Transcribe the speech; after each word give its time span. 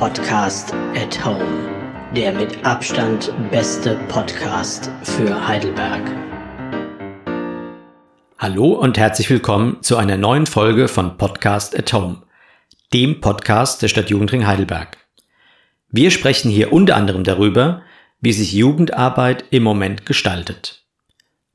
Podcast 0.00 0.72
at 0.96 1.22
Home. 1.26 1.44
Der 2.16 2.32
mit 2.32 2.64
Abstand 2.64 3.34
beste 3.50 4.00
Podcast 4.08 4.90
für 5.02 5.46
Heidelberg. 5.46 6.00
Hallo 8.38 8.72
und 8.72 8.96
herzlich 8.96 9.28
willkommen 9.28 9.82
zu 9.82 9.98
einer 9.98 10.16
neuen 10.16 10.46
Folge 10.46 10.88
von 10.88 11.18
Podcast 11.18 11.78
at 11.78 11.92
Home, 11.92 12.22
dem 12.94 13.20
Podcast 13.20 13.82
der 13.82 13.88
Stadt 13.88 14.08
Jugendring 14.08 14.46
Heidelberg. 14.46 14.96
Wir 15.90 16.10
sprechen 16.10 16.50
hier 16.50 16.72
unter 16.72 16.96
anderem 16.96 17.22
darüber, 17.22 17.82
wie 18.22 18.32
sich 18.32 18.54
Jugendarbeit 18.54 19.44
im 19.50 19.64
Moment 19.64 20.06
gestaltet. 20.06 20.82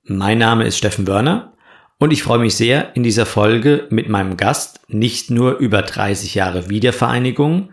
Mein 0.04 0.38
Name 0.38 0.66
ist 0.66 0.78
Steffen 0.78 1.08
Wörner 1.08 1.54
und 1.98 2.14
ich 2.14 2.22
freue 2.22 2.38
mich 2.38 2.56
sehr, 2.56 2.96
in 2.96 3.02
dieser 3.02 3.26
Folge 3.26 3.88
mit 3.90 4.08
meinem 4.08 4.38
Gast 4.38 4.82
nicht 4.88 5.32
nur 5.32 5.58
über 5.58 5.82
30 5.82 6.36
Jahre 6.36 6.70
Wiedervereinigung, 6.70 7.72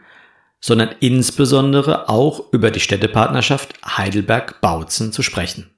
sondern 0.62 0.94
insbesondere 1.00 2.08
auch 2.08 2.52
über 2.52 2.70
die 2.70 2.80
Städtepartnerschaft 2.80 3.74
Heidelberg-Bautzen 3.84 5.12
zu 5.12 5.22
sprechen. 5.22 5.70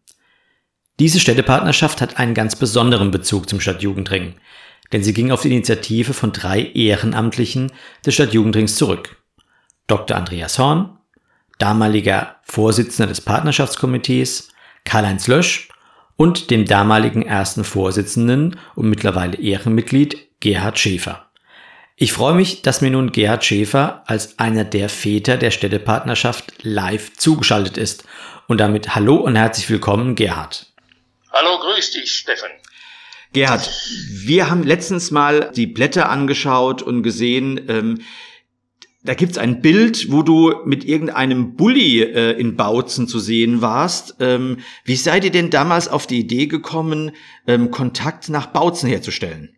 Diese 1.00 1.18
Städtepartnerschaft 1.18 2.00
hat 2.00 2.18
einen 2.18 2.34
ganz 2.34 2.54
besonderen 2.54 3.10
Bezug 3.10 3.48
zum 3.48 3.60
Stadtjugendring, 3.60 4.34
denn 4.92 5.02
sie 5.02 5.14
ging 5.14 5.32
auf 5.32 5.42
die 5.42 5.50
Initiative 5.50 6.12
von 6.12 6.30
drei 6.30 6.62
Ehrenamtlichen 6.62 7.73
des 8.06 8.14
Stadtjugendrings 8.14 8.76
zurück. 8.76 9.16
Dr. 9.86 10.16
Andreas 10.16 10.59
Horn, 10.59 10.98
damaliger 11.59 12.37
Vorsitzender 12.42 13.09
des 13.09 13.23
Partnerschaftskomitees, 13.23 14.51
Karl-Heinz 14.84 15.26
Lösch 15.26 15.68
und 16.16 16.51
dem 16.51 16.66
damaligen 16.66 17.23
ersten 17.23 17.64
Vorsitzenden 17.64 18.56
und 18.74 18.88
mittlerweile 18.88 19.38
Ehrenmitglied 19.38 20.40
Gerhard 20.40 20.78
Schäfer. 20.78 21.23
Ich 21.96 22.12
freue 22.12 22.34
mich, 22.34 22.62
dass 22.62 22.80
mir 22.80 22.90
nun 22.90 23.12
Gerhard 23.12 23.44
Schäfer 23.44 24.02
als 24.06 24.40
einer 24.40 24.64
der 24.64 24.88
Väter 24.88 25.36
der 25.36 25.52
Städtepartnerschaft 25.52 26.52
live 26.62 27.12
zugeschaltet 27.16 27.78
ist. 27.78 28.02
Und 28.48 28.58
damit 28.58 28.96
hallo 28.96 29.14
und 29.14 29.36
herzlich 29.36 29.70
willkommen, 29.70 30.16
Gerhard. 30.16 30.73
Hallo, 31.32 31.60
grüß 31.60 31.92
dich, 31.92 32.10
Steffen. 32.10 32.51
Gerhard, 33.32 33.70
wir 34.10 34.51
haben 34.51 34.64
letztens 34.64 35.12
mal 35.12 35.52
die 35.54 35.68
Blätter 35.68 36.09
angeschaut 36.09 36.82
und 36.82 37.04
gesehen, 37.04 37.64
ähm, 37.68 38.01
da 39.04 39.14
gibt's 39.14 39.38
ein 39.38 39.60
Bild, 39.60 40.10
wo 40.10 40.23
du 40.23 40.62
mit 40.64 40.84
irgendeinem 40.84 41.54
Bulli 41.54 42.02
äh, 42.02 42.32
in 42.32 42.56
Bautzen 42.56 43.06
zu 43.06 43.20
sehen 43.20 43.60
warst. 43.60 44.16
Ähm, 44.18 44.58
wie 44.84 44.96
seid 44.96 45.24
ihr 45.24 45.30
denn 45.30 45.51
damals 45.51 45.86
auf 45.86 46.08
die 46.08 46.18
Idee 46.18 46.46
gekommen, 46.46 47.12
ähm, 47.46 47.70
Kontakt 47.70 48.30
nach 48.30 48.46
Bautzen 48.46 48.88
herzustellen? 48.88 49.56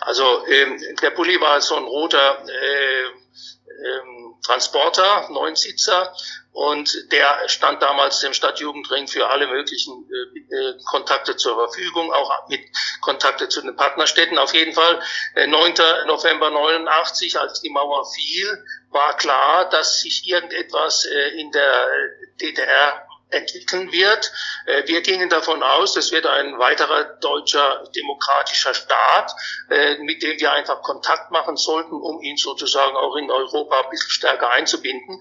Also 0.00 0.22
ähm, 0.22 0.78
der 1.02 1.10
Bulli 1.10 1.40
war 1.40 1.60
so 1.60 1.76
ein 1.76 1.84
roter 1.84 2.44
äh, 2.48 3.04
ähm, 3.04 4.36
Transporter, 4.44 5.28
Neunsitzer, 5.30 6.14
und 6.54 7.10
der 7.10 7.48
stand 7.48 7.82
damals 7.82 8.20
dem 8.20 8.32
Stadtjugendring 8.32 9.08
für 9.08 9.28
alle 9.28 9.48
möglichen 9.48 10.08
äh, 10.08 10.54
äh, 10.54 10.78
Kontakte 10.84 11.36
zur 11.36 11.56
Verfügung, 11.56 12.12
auch 12.12 12.48
mit 12.48 12.60
Kontakte 13.00 13.48
zu 13.48 13.60
den 13.60 13.74
Partnerstädten. 13.74 14.38
Auf 14.38 14.54
jeden 14.54 14.72
Fall, 14.72 15.02
äh, 15.34 15.48
9. 15.48 15.74
November 16.06 16.50
89, 16.50 17.40
als 17.40 17.60
die 17.60 17.70
Mauer 17.70 18.06
fiel, 18.06 18.64
war 18.90 19.16
klar, 19.16 19.68
dass 19.68 20.00
sich 20.02 20.28
irgendetwas 20.28 21.06
äh, 21.06 21.40
in 21.40 21.50
der 21.50 21.88
DDR 22.40 23.04
entwickeln 23.30 23.92
wird. 23.92 24.32
Äh, 24.66 24.86
wir 24.86 25.02
gingen 25.02 25.28
davon 25.28 25.62
aus, 25.62 25.96
es 25.96 26.12
wird 26.12 26.26
ein 26.26 26.58
weiterer 26.58 27.04
deutscher 27.20 27.84
demokratischer 27.94 28.74
Staat, 28.74 29.34
äh, 29.70 29.98
mit 29.98 30.22
dem 30.22 30.38
wir 30.38 30.52
einfach 30.52 30.82
Kontakt 30.82 31.30
machen 31.30 31.56
sollten, 31.56 31.94
um 31.94 32.20
ihn 32.22 32.36
sozusagen 32.36 32.96
auch 32.96 33.16
in 33.16 33.30
Europa 33.30 33.80
ein 33.80 33.90
bisschen 33.90 34.10
stärker 34.10 34.50
einzubinden. 34.50 35.20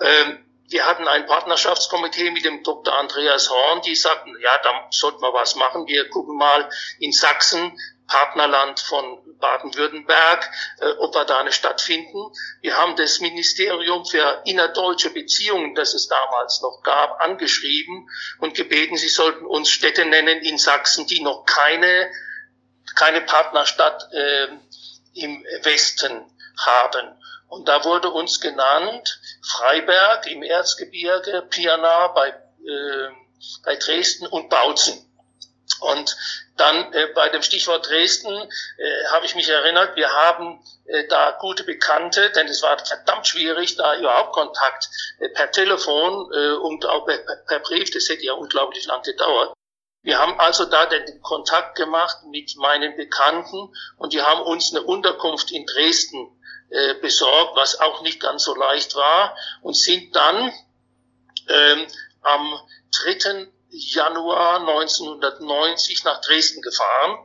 Ähm, 0.00 0.44
wir 0.70 0.86
hatten 0.86 1.08
ein 1.08 1.26
Partnerschaftskomitee 1.26 2.30
mit 2.30 2.44
dem 2.44 2.62
Dr. 2.62 2.96
Andreas 2.96 3.50
Horn, 3.50 3.82
die 3.82 3.96
sagten, 3.96 4.32
ja, 4.40 4.56
da 4.62 4.86
sollten 4.90 5.20
wir 5.20 5.34
was 5.34 5.56
machen. 5.56 5.88
Wir 5.88 6.08
gucken 6.08 6.36
mal 6.36 6.70
in 7.00 7.10
Sachsen, 7.10 7.76
Partnerland 8.10 8.80
von 8.80 9.38
Baden-Württemberg, 9.38 10.50
äh, 10.80 10.90
ob 10.98 11.14
wir 11.14 11.24
da 11.24 11.38
eine 11.38 11.52
Stadt 11.52 11.80
finden. 11.80 12.32
Wir 12.60 12.76
haben 12.76 12.96
das 12.96 13.20
Ministerium 13.20 14.04
für 14.04 14.42
innerdeutsche 14.44 15.10
Beziehungen, 15.10 15.74
das 15.74 15.94
es 15.94 16.08
damals 16.08 16.60
noch 16.60 16.82
gab, 16.82 17.20
angeschrieben 17.20 18.10
und 18.40 18.54
gebeten, 18.54 18.96
sie 18.96 19.08
sollten 19.08 19.46
uns 19.46 19.70
Städte 19.70 20.04
nennen 20.04 20.40
in 20.40 20.58
Sachsen, 20.58 21.06
die 21.06 21.20
noch 21.20 21.44
keine, 21.46 22.10
keine 22.96 23.20
Partnerstadt 23.22 24.12
äh, 24.12 24.48
im 25.14 25.44
Westen 25.62 26.24
haben. 26.58 27.16
Und 27.48 27.68
da 27.68 27.84
wurde 27.84 28.10
uns 28.10 28.40
genannt 28.40 29.20
Freiberg 29.42 30.26
im 30.26 30.42
Erzgebirge, 30.42 31.46
Pirna 31.48 32.08
bei, 32.08 32.28
äh, 32.28 33.08
bei 33.64 33.76
Dresden 33.76 34.26
und 34.26 34.50
Bautzen. 34.50 35.09
Und 35.78 36.16
dann 36.56 36.92
äh, 36.92 37.06
bei 37.14 37.28
dem 37.30 37.42
Stichwort 37.42 37.88
Dresden 37.88 38.32
äh, 38.32 39.06
habe 39.10 39.24
ich 39.24 39.34
mich 39.34 39.48
erinnert, 39.48 39.96
wir 39.96 40.10
haben 40.10 40.62
äh, 40.86 41.06
da 41.08 41.36
gute 41.40 41.64
Bekannte, 41.64 42.30
denn 42.30 42.48
es 42.48 42.62
war 42.62 42.78
verdammt 42.84 43.26
schwierig, 43.26 43.76
da 43.76 43.96
überhaupt 43.96 44.32
Kontakt 44.32 44.88
äh, 45.20 45.28
per 45.28 45.50
Telefon 45.50 46.30
äh, 46.34 46.52
und 46.56 46.84
auch 46.86 47.06
per, 47.06 47.18
per 47.46 47.60
Brief, 47.60 47.90
das 47.90 48.08
hätte 48.08 48.24
ja 48.24 48.34
unglaublich 48.34 48.86
lang 48.86 49.02
gedauert. 49.02 49.54
Wir 50.02 50.18
haben 50.18 50.38
also 50.40 50.64
da 50.64 50.86
den 50.86 51.20
Kontakt 51.20 51.76
gemacht 51.76 52.24
mit 52.30 52.56
meinen 52.56 52.96
Bekannten 52.96 53.74
und 53.98 54.12
die 54.12 54.22
haben 54.22 54.40
uns 54.42 54.74
eine 54.74 54.82
Unterkunft 54.82 55.52
in 55.52 55.66
Dresden 55.66 56.40
äh, 56.70 56.94
besorgt, 56.94 57.56
was 57.56 57.80
auch 57.80 58.02
nicht 58.02 58.20
ganz 58.20 58.44
so 58.44 58.54
leicht 58.54 58.94
war, 58.94 59.36
und 59.60 59.76
sind 59.76 60.14
dann 60.16 60.52
ähm, 61.48 61.86
am 62.22 62.60
3. 63.04 63.48
Januar 63.70 64.60
1990 64.60 66.04
nach 66.04 66.20
Dresden 66.20 66.60
gefahren, 66.62 67.18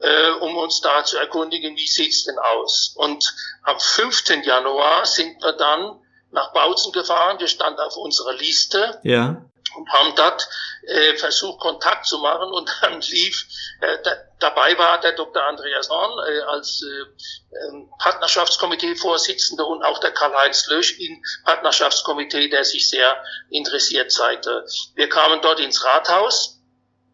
äh, 0.00 0.30
um 0.40 0.56
uns 0.56 0.80
da 0.80 1.04
zu 1.04 1.16
erkundigen, 1.16 1.76
wie 1.76 1.86
sieht's 1.86 2.24
denn 2.24 2.38
aus. 2.38 2.94
Und 2.96 3.34
am 3.62 3.78
5. 3.78 4.44
Januar 4.44 5.06
sind 5.06 5.42
wir 5.42 5.52
dann 5.52 6.00
nach 6.30 6.52
Bautzen 6.52 6.92
gefahren, 6.92 7.40
wir 7.40 7.48
standen 7.48 7.80
auf 7.80 7.96
unserer 7.96 8.34
Liste. 8.34 9.00
Ja 9.02 9.47
und 9.76 9.88
haben 9.90 10.14
dort 10.16 10.48
äh, 10.86 11.14
versucht, 11.16 11.60
Kontakt 11.60 12.06
zu 12.06 12.18
machen 12.18 12.52
und 12.52 12.70
dann 12.80 13.00
lief, 13.00 13.46
äh, 13.80 13.98
da, 14.02 14.16
dabei 14.38 14.76
war 14.78 15.00
der 15.00 15.12
Dr. 15.12 15.42
Andreas 15.42 15.88
Horn 15.88 16.18
äh, 16.28 16.40
als 16.40 16.82
äh, 16.82 17.66
ähm, 17.68 17.90
Partnerschaftskomitee-Vorsitzender 17.98 19.66
und 19.66 19.82
auch 19.82 19.98
der 20.00 20.12
Karl-Heinz 20.12 20.66
Lösch 20.68 20.98
im 20.98 21.22
Partnerschaftskomitee, 21.44 22.48
der 22.48 22.64
sich 22.64 22.88
sehr 22.88 23.22
interessiert 23.50 24.12
zeigte. 24.12 24.64
Wir 24.94 25.08
kamen 25.08 25.40
dort 25.42 25.60
ins 25.60 25.84
Rathaus 25.84 26.60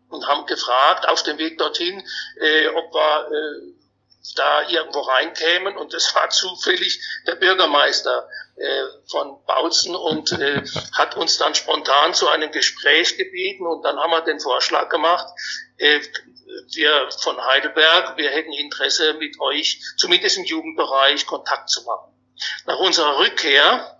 und 0.08 0.26
haben 0.26 0.46
gefragt 0.46 1.08
auf 1.08 1.22
dem 1.22 1.38
Weg 1.38 1.58
dorthin, 1.58 2.02
äh, 2.40 2.68
ob 2.68 2.94
wir 2.94 3.28
äh, 3.30 3.73
da 4.32 4.68
irgendwo 4.68 5.00
reinkämen 5.00 5.76
und 5.76 5.92
es 5.94 6.14
war 6.14 6.30
zufällig 6.30 7.00
der 7.26 7.34
Bürgermeister 7.34 8.28
äh, 8.56 8.84
von 9.10 9.44
Bautzen 9.46 9.94
und 9.94 10.32
äh, 10.32 10.62
hat 10.92 11.16
uns 11.16 11.38
dann 11.38 11.54
spontan 11.54 12.14
zu 12.14 12.28
einem 12.28 12.50
Gespräch 12.50 13.16
gebeten 13.16 13.66
und 13.66 13.82
dann 13.82 13.98
haben 13.98 14.10
wir 14.10 14.22
den 14.22 14.40
Vorschlag 14.40 14.88
gemacht, 14.88 15.26
äh, 15.76 16.00
wir 16.74 17.08
von 17.20 17.44
Heidelberg, 17.44 18.16
wir 18.16 18.30
hätten 18.30 18.52
Interesse 18.52 19.14
mit 19.14 19.40
euch, 19.40 19.80
zumindest 19.96 20.38
im 20.38 20.44
Jugendbereich, 20.44 21.26
Kontakt 21.26 21.68
zu 21.68 21.82
machen. 21.84 22.12
Nach 22.66 22.78
unserer 22.78 23.18
Rückkehr 23.18 23.93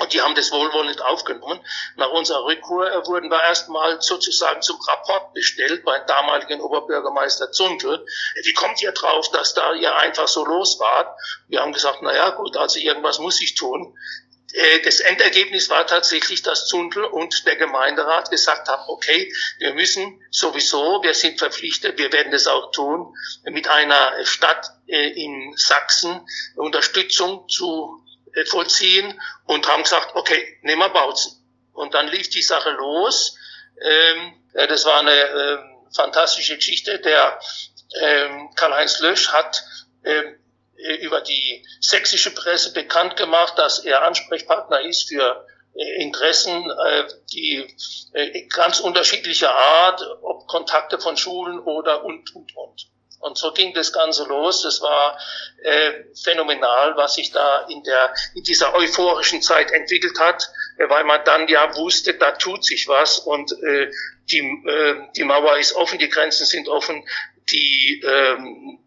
und 0.00 0.12
die 0.12 0.22
haben 0.22 0.34
das 0.34 0.50
wohlwollend 0.50 1.02
aufgenommen. 1.02 1.60
Nach 1.96 2.10
unserer 2.10 2.44
Rückkehr 2.44 3.06
wurden 3.06 3.30
wir 3.30 3.42
erstmal 3.42 4.00
sozusagen 4.00 4.62
zum 4.62 4.80
Rapport 4.80 5.34
bestellt 5.34 5.84
beim 5.84 6.06
damaligen 6.06 6.60
Oberbürgermeister 6.60 7.52
Zundel. 7.52 8.04
Wie 8.42 8.54
kommt 8.54 8.80
ihr 8.82 8.92
drauf, 8.92 9.30
dass 9.30 9.54
da 9.54 9.74
ihr 9.74 9.94
einfach 9.96 10.28
so 10.28 10.44
los 10.44 10.78
wart? 10.80 11.14
Wir 11.48 11.60
haben 11.60 11.72
gesagt, 11.72 11.98
na 12.00 12.14
ja, 12.14 12.30
gut, 12.30 12.56
also 12.56 12.78
irgendwas 12.78 13.18
muss 13.18 13.40
ich 13.42 13.54
tun. 13.54 13.94
Äh, 14.52 14.80
das 14.80 15.00
Endergebnis 15.00 15.70
war 15.70 15.86
tatsächlich, 15.86 16.42
dass 16.42 16.66
Zundel 16.66 17.04
und 17.04 17.46
der 17.46 17.56
Gemeinderat 17.56 18.30
gesagt 18.30 18.68
haben, 18.68 18.82
okay, 18.88 19.32
wir 19.58 19.74
müssen 19.74 20.22
sowieso, 20.30 21.02
wir 21.02 21.14
sind 21.14 21.38
verpflichtet, 21.38 21.98
wir 21.98 22.12
werden 22.12 22.32
das 22.32 22.46
auch 22.46 22.70
tun, 22.72 23.14
mit 23.44 23.68
einer 23.68 24.24
Stadt 24.24 24.70
äh, 24.86 25.08
in 25.08 25.54
Sachsen 25.56 26.26
Unterstützung 26.56 27.48
zu 27.48 28.02
äh, 28.06 28.11
vollziehen 28.46 29.20
und 29.46 29.68
haben 29.68 29.82
gesagt, 29.82 30.14
okay, 30.14 30.58
nehmen 30.62 30.80
wir 30.80 30.88
Bautzen. 30.90 31.32
Und 31.72 31.94
dann 31.94 32.08
lief 32.08 32.30
die 32.30 32.42
Sache 32.42 32.70
los. 32.70 33.36
Ähm, 33.80 34.34
ja, 34.54 34.66
das 34.66 34.84
war 34.84 35.00
eine 35.00 35.12
äh, 35.12 35.58
fantastische 35.94 36.56
Geschichte. 36.56 36.98
Der 37.00 37.38
ähm, 38.00 38.50
Karl-Heinz 38.54 39.00
Lösch 39.00 39.28
hat 39.32 39.64
ähm, 40.04 40.36
über 41.00 41.20
die 41.20 41.66
sächsische 41.80 42.34
Presse 42.34 42.72
bekannt 42.72 43.16
gemacht, 43.16 43.58
dass 43.58 43.80
er 43.80 44.02
Ansprechpartner 44.02 44.80
ist 44.80 45.08
für 45.08 45.46
äh, 45.74 46.02
Interessen, 46.02 46.70
äh, 46.70 47.08
die 47.32 47.76
äh, 48.12 48.46
ganz 48.48 48.80
unterschiedlicher 48.80 49.54
Art, 49.54 50.02
ob 50.22 50.46
Kontakte 50.46 50.98
von 50.98 51.16
Schulen 51.16 51.60
oder 51.60 52.04
und, 52.04 52.34
und, 52.34 52.56
und. 52.56 52.86
Und 53.22 53.38
so 53.38 53.52
ging 53.52 53.72
das 53.72 53.92
Ganze 53.92 54.24
los. 54.24 54.62
Das 54.62 54.82
war 54.82 55.16
äh, 55.62 55.92
phänomenal, 56.24 56.96
was 56.96 57.14
sich 57.14 57.30
da 57.30 57.66
in, 57.68 57.84
der, 57.84 58.12
in 58.34 58.42
dieser 58.42 58.74
euphorischen 58.74 59.40
Zeit 59.40 59.70
entwickelt 59.70 60.18
hat, 60.18 60.50
äh, 60.78 60.88
weil 60.88 61.04
man 61.04 61.24
dann 61.24 61.46
ja 61.46 61.76
wusste, 61.76 62.14
da 62.14 62.32
tut 62.32 62.64
sich 62.64 62.88
was 62.88 63.20
und 63.20 63.52
äh, 63.62 63.92
die, 64.28 64.40
äh, 64.40 65.08
die 65.16 65.22
Mauer 65.22 65.56
ist 65.56 65.74
offen, 65.76 66.00
die 66.00 66.08
Grenzen 66.08 66.46
sind 66.46 66.68
offen, 66.68 67.06
die 67.48 68.02
ähm, 68.04 68.80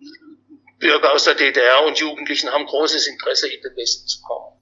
Bürger 0.80 1.14
aus 1.14 1.24
der 1.24 1.36
DDR 1.36 1.86
und 1.86 1.98
Jugendlichen 2.00 2.52
haben 2.52 2.66
großes 2.66 3.08
Interesse, 3.08 3.48
in 3.48 3.62
den 3.62 3.74
Westen 3.78 4.06
zu 4.06 4.22
kommen. 4.22 4.55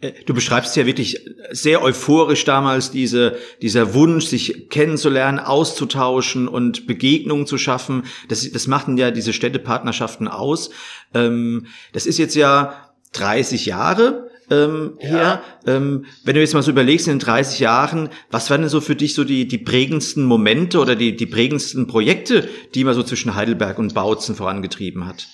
Äh, 0.00 0.12
du 0.26 0.34
beschreibst 0.34 0.76
ja 0.76 0.86
wirklich 0.86 1.20
sehr 1.50 1.82
euphorisch 1.82 2.44
damals 2.44 2.90
diese, 2.90 3.36
dieser 3.62 3.94
Wunsch, 3.94 4.26
sich 4.26 4.68
kennenzulernen, 4.70 5.38
auszutauschen 5.38 6.48
und 6.48 6.86
Begegnungen 6.86 7.46
zu 7.46 7.58
schaffen. 7.58 8.04
Das, 8.28 8.50
das 8.50 8.66
machten 8.66 8.96
ja 8.96 9.10
diese 9.10 9.32
Städtepartnerschaften 9.32 10.28
aus. 10.28 10.70
Ähm, 11.14 11.66
das 11.92 12.06
ist 12.06 12.18
jetzt 12.18 12.34
ja 12.34 12.90
30 13.12 13.66
Jahre 13.66 14.30
ähm, 14.50 14.98
ja. 15.00 15.08
her. 15.08 15.42
Ähm, 15.66 16.06
wenn 16.24 16.34
du 16.34 16.40
jetzt 16.40 16.54
mal 16.54 16.62
so 16.62 16.70
überlegst, 16.70 17.06
in 17.06 17.14
den 17.14 17.20
30 17.20 17.60
Jahren, 17.60 18.10
was 18.30 18.50
waren 18.50 18.62
denn 18.62 18.70
so 18.70 18.80
für 18.80 18.96
dich 18.96 19.14
so 19.14 19.24
die, 19.24 19.46
die 19.48 19.58
prägendsten 19.58 20.24
Momente 20.24 20.78
oder 20.78 20.96
die, 20.96 21.16
die 21.16 21.26
prägendsten 21.26 21.86
Projekte, 21.86 22.48
die 22.74 22.84
man 22.84 22.94
so 22.94 23.02
zwischen 23.02 23.34
Heidelberg 23.34 23.78
und 23.78 23.94
Bautzen 23.94 24.34
vorangetrieben 24.34 25.06
hat? 25.06 25.26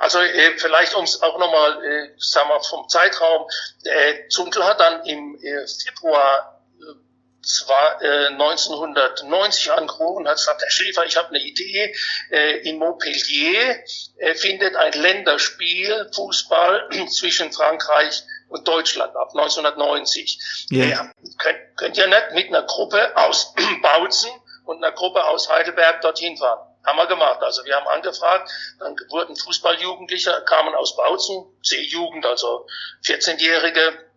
Also 0.00 0.18
äh, 0.18 0.56
vielleicht 0.56 0.94
um 0.94 1.04
es 1.04 1.20
auch 1.20 1.38
nochmal, 1.38 1.84
äh, 1.84 2.08
sagen 2.16 2.48
wir 2.48 2.60
vom 2.62 2.88
Zeitraum, 2.88 3.46
äh, 3.84 4.28
Zunkel 4.30 4.64
hat 4.64 4.80
dann 4.80 5.04
im 5.04 5.38
äh, 5.42 5.66
Februar 5.66 6.62
äh, 6.80 7.44
zwar 7.46 8.00
äh, 8.00 8.28
1990 8.28 9.70
angerufen 9.72 10.22
und 10.22 10.28
hat 10.28 10.36
gesagt, 10.36 10.62
Herr 10.62 10.70
Schäfer, 10.70 11.04
ich 11.04 11.18
habe 11.18 11.28
eine 11.28 11.40
Idee, 11.40 11.94
äh, 12.30 12.66
in 12.66 12.78
Montpellier 12.78 13.84
äh, 14.16 14.34
findet 14.34 14.74
ein 14.74 14.94
Länderspiel 14.94 16.10
Fußball 16.14 16.88
zwischen 17.10 17.52
Frankreich 17.52 18.22
und 18.48 18.66
Deutschland 18.66 19.14
ab 19.14 19.28
1990. 19.36 20.66
Yeah. 20.72 20.86
Äh, 20.86 21.28
könnt, 21.36 21.76
könnt 21.76 21.98
ihr 21.98 22.06
nicht 22.06 22.32
mit 22.32 22.48
einer 22.48 22.62
Gruppe 22.62 23.14
aus 23.18 23.52
Bautzen 23.82 24.30
und 24.64 24.82
einer 24.82 24.94
Gruppe 24.94 25.22
aus 25.24 25.50
Heidelberg 25.50 26.00
dorthin 26.00 26.38
fahren? 26.38 26.69
Haben 26.84 26.96
wir 26.98 27.06
gemacht. 27.06 27.42
Also 27.42 27.64
wir 27.64 27.76
haben 27.76 27.86
angefragt, 27.88 28.50
dann 28.78 28.96
wurden 29.10 29.36
Fußballjugendliche, 29.36 30.42
kamen 30.46 30.74
aus 30.74 30.96
Bautzen, 30.96 31.44
C-Jugend, 31.62 32.24
also 32.24 32.66
14-Jährige, 33.04 34.10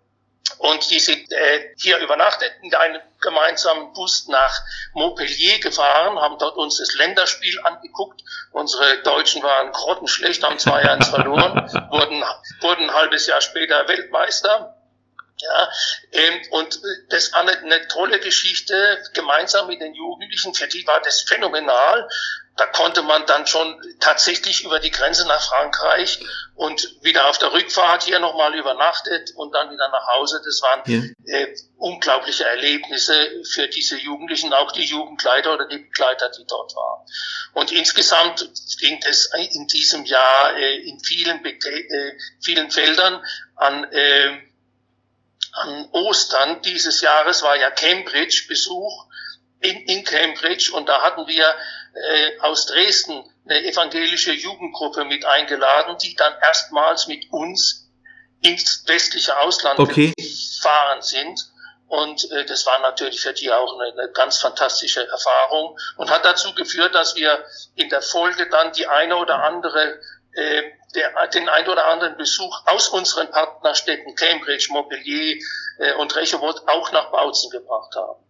und 0.57 0.89
die 0.89 1.00
sind 1.00 1.31
äh, 1.31 1.74
hier 1.77 1.98
übernachtet 2.00 2.51
in 2.62 2.74
einem 2.75 3.01
gemeinsamen 3.21 3.94
Bus 3.94 4.27
nach 4.27 4.62
Montpellier 4.94 5.60
gefahren, 5.60 6.19
haben 6.19 6.38
dort 6.38 6.57
uns 6.57 6.77
das 6.77 6.94
Länderspiel 6.95 7.60
angeguckt. 7.63 8.21
Unsere 8.51 9.01
Deutschen 9.04 9.42
waren 9.42 9.71
grottenschlecht, 9.71 10.44
haben 10.44 10.57
2-1 10.57 11.09
verloren, 11.09 11.56
wurden, 11.92 12.24
wurden 12.62 12.89
ein 12.89 12.94
halbes 12.94 13.27
Jahr 13.27 13.42
später 13.42 13.88
Weltmeister. 13.88 14.77
Ja, 15.38 15.71
ähm, 16.12 16.42
und 16.51 16.80
das 17.09 17.33
war 17.33 17.42
eine, 17.42 17.57
eine 17.57 17.88
tolle 17.88 18.19
Geschichte, 18.19 19.04
gemeinsam 19.13 19.68
mit 19.68 19.81
den 19.81 19.94
Jugendlichen. 19.94 20.54
Für 20.54 20.68
die 20.68 20.86
war 20.86 21.01
das 21.01 21.21
phänomenal 21.21 22.07
da 22.56 22.68
konnte 22.68 23.02
man 23.02 23.26
dann 23.26 23.48
schon 23.48 23.82
tatsächlich 24.00 24.64
über 24.64 24.80
die 24.80 24.92
Grenze 24.92 25.28
nach 25.28 25.42
Frankreich 25.42 26.20
und 26.54 26.88
wieder 27.02 27.28
auf 27.28 27.40
der 27.40 27.52
Rückfahrt 27.52 28.04
hier 28.04 28.20
nochmal 28.20 28.54
übernachtet 28.54 29.32
und 29.36 29.54
dann 29.54 29.72
wieder 29.72 29.90
nach 29.90 30.08
Hause. 30.10 30.40
Das 30.46 30.62
waren 30.62 30.82
ja. 30.86 31.36
äh, 31.36 31.56
unglaubliche 31.78 32.46
Erlebnisse 32.46 33.44
für 33.52 33.68
diese 33.68 33.98
Jugendlichen, 33.98 34.54
auch 34.54 34.72
die 34.72 34.86
Jugendleiter 34.86 35.56
oder 35.56 35.68
die 35.68 35.80
Begleiter, 35.80 36.30
die 36.30 36.46
dort 36.48 36.76
waren. 36.76 37.06
Und 37.54 37.72
insgesamt 37.72 38.48
ging 38.80 39.02
es 39.08 39.32
in 39.54 39.68
diesem 39.68 40.06
Jahr 40.06 40.56
äh, 40.56 40.78
in 40.82 41.00
vielen, 41.00 41.44
äh, 41.44 42.18
vielen 42.40 42.70
Feldern 42.70 43.24
an, 43.56 43.84
äh, 43.92 44.42
an 45.54 45.90
Ostern 45.92 46.62
dieses 46.62 47.02
Jahres 47.02 47.42
war 47.42 47.56
ja 47.56 47.72
Cambridge 47.72 48.46
Besuch 48.48 49.08
in, 49.64 49.78
in 49.86 50.04
Cambridge 50.04 50.72
und 50.74 50.88
da 50.88 51.02
hatten 51.02 51.28
wir 51.28 51.56
äh, 51.94 52.40
aus 52.40 52.66
Dresden 52.66 53.24
eine 53.45 53.63
evangelische 53.63 54.34
Jugendgruppe 54.34 55.06
mit 55.06 55.25
eingeladen, 55.25 55.98
die 56.01 56.16
dann 56.16 56.34
erstmals 56.42 57.07
mit 57.07 57.31
uns 57.31 57.90
ins 58.42 58.84
westliche 58.88 59.38
Ausland 59.40 59.80
okay. 59.80 60.13
gefahren 60.18 61.01
sind. 61.01 61.50
Und 61.88 62.30
äh, 62.31 62.45
das 62.45 62.66
war 62.66 62.80
natürlich 62.80 63.22
für 63.22 63.34
die 63.34 63.51
auch 63.51 63.80
eine, 63.80 63.92
eine 63.94 64.12
ganz 64.12 64.38
fantastische 64.40 65.07
Erfahrung 65.07 65.78
und 65.98 66.10
hat 66.10 66.25
dazu 66.25 66.54
geführt, 66.56 66.95
dass 66.95 67.16
wir 67.16 67.45
in 67.75 67.90
der 67.90 68.01
Folge 68.01 68.50
dann 68.50 68.72
die 68.74 68.88
eine 68.88 69.18
oder 69.18 69.44
andere 69.44 70.00
äh, 70.34 70.63
der, 70.95 71.28
den 71.28 71.50
ein 71.50 71.68
oder 71.68 71.86
anderen 71.88 72.18
Besuch 72.18 72.66
aus 72.66 72.90
unseren 72.90 73.30
Partnerstädten 73.30 74.16
Cambridge, 74.16 74.68
Montpellier 74.72 75.38
äh, 75.80 75.94
und 75.94 76.16
Rechowold 76.16 76.68
auch 76.68 76.92
nach 76.92 77.12
Bautzen 77.12 77.51
gebracht 77.51 77.95
haben. 77.95 78.24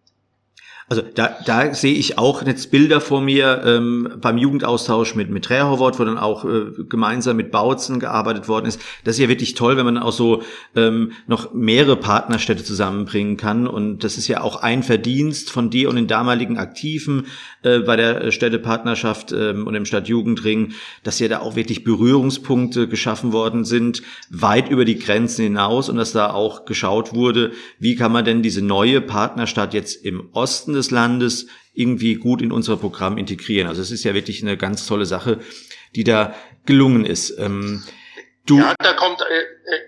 Also 0.94 1.08
da, 1.16 1.36
da 1.44 1.74
sehe 1.74 1.96
ich 1.96 2.20
auch 2.20 2.46
jetzt 2.46 2.70
Bilder 2.70 3.02
vor 3.02 3.20
mir 3.20 3.64
ähm, 3.66 4.14
beim 4.22 4.38
Jugendaustausch 4.38 5.16
mit, 5.16 5.32
mit 5.32 5.50
Rehovot, 5.50 5.98
wo 5.98 6.04
dann 6.04 6.20
auch 6.20 6.46
äh, 6.46 6.66
gemeinsam 6.88 7.36
mit 7.36 7.50
Bautzen 7.50 8.00
gearbeitet 8.00 8.48
worden 8.48 8.68
ist. 8.68 8.80
Das 9.04 9.16
ist 9.16 9.22
ja 9.22 9.28
wirklich 9.28 9.56
toll, 9.56 9.76
wenn 9.76 9.86
man 9.86 9.98
auch 9.98 10.12
so 10.12 10.44
ähm, 10.76 11.14
noch 11.26 11.52
mehrere 11.52 11.96
Partnerstädte 11.96 12.64
zusammenbringen 12.64 13.38
kann. 13.38 13.66
Und 13.66 14.04
das 14.04 14.20
ist 14.20 14.28
ja 14.28 14.42
auch 14.42 14.58
ein 14.58 14.84
Verdienst 14.84 15.50
von 15.50 15.72
dir 15.72 15.90
und 15.90 15.96
den 15.96 16.06
damaligen 16.06 16.60
Aktiven 16.60 17.26
äh, 17.64 17.80
bei 17.80 17.96
der 17.96 18.30
Städtepartnerschaft 18.30 19.32
ähm, 19.32 19.66
und 19.66 19.74
im 19.74 19.86
Stadtjugendring, 19.86 20.74
dass 21.02 21.18
ja 21.18 21.28
da 21.28 21.40
auch 21.40 21.56
wirklich 21.56 21.84
Berührungspunkte 21.84 22.88
geschaffen 22.88 23.34
worden 23.34 23.66
sind, 23.66 24.04
weit 24.30 24.70
über 24.70 24.86
die 24.86 25.00
Grenzen 25.00 25.42
hinaus 25.42 25.90
und 25.90 25.96
dass 25.96 26.12
da 26.12 26.32
auch 26.32 26.66
geschaut 26.66 27.16
wurde, 27.16 27.52
wie 27.80 27.96
kann 27.96 28.12
man 28.12 28.26
denn 28.26 28.44
diese 28.44 28.62
neue 28.62 29.02
Partnerstadt 29.02 29.74
jetzt 29.74 30.06
im 30.06 30.30
Osten 30.34 30.44
Osten 30.44 30.76
des 30.84 30.92
Landes 30.92 31.48
irgendwie 31.74 32.16
gut 32.16 32.42
in 32.42 32.52
unser 32.52 32.78
Programm 32.78 33.18
integrieren. 33.18 33.68
Also 33.68 33.82
es 33.82 33.92
ist 33.92 34.04
ja 34.04 34.14
wirklich 34.14 34.42
eine 34.42 34.58
ganz 34.58 34.86
tolle 34.86 35.06
Sache, 35.06 35.40
die 35.96 36.04
da 36.04 36.36
gelungen 36.66 37.06
ist. 37.06 37.38
Ähm, 37.40 37.84
du 38.46 38.60
ja, 38.60 38.76
da 38.80 38.94
kommt 38.94 39.22
äh, 39.22 39.24
äh, 39.24 39.80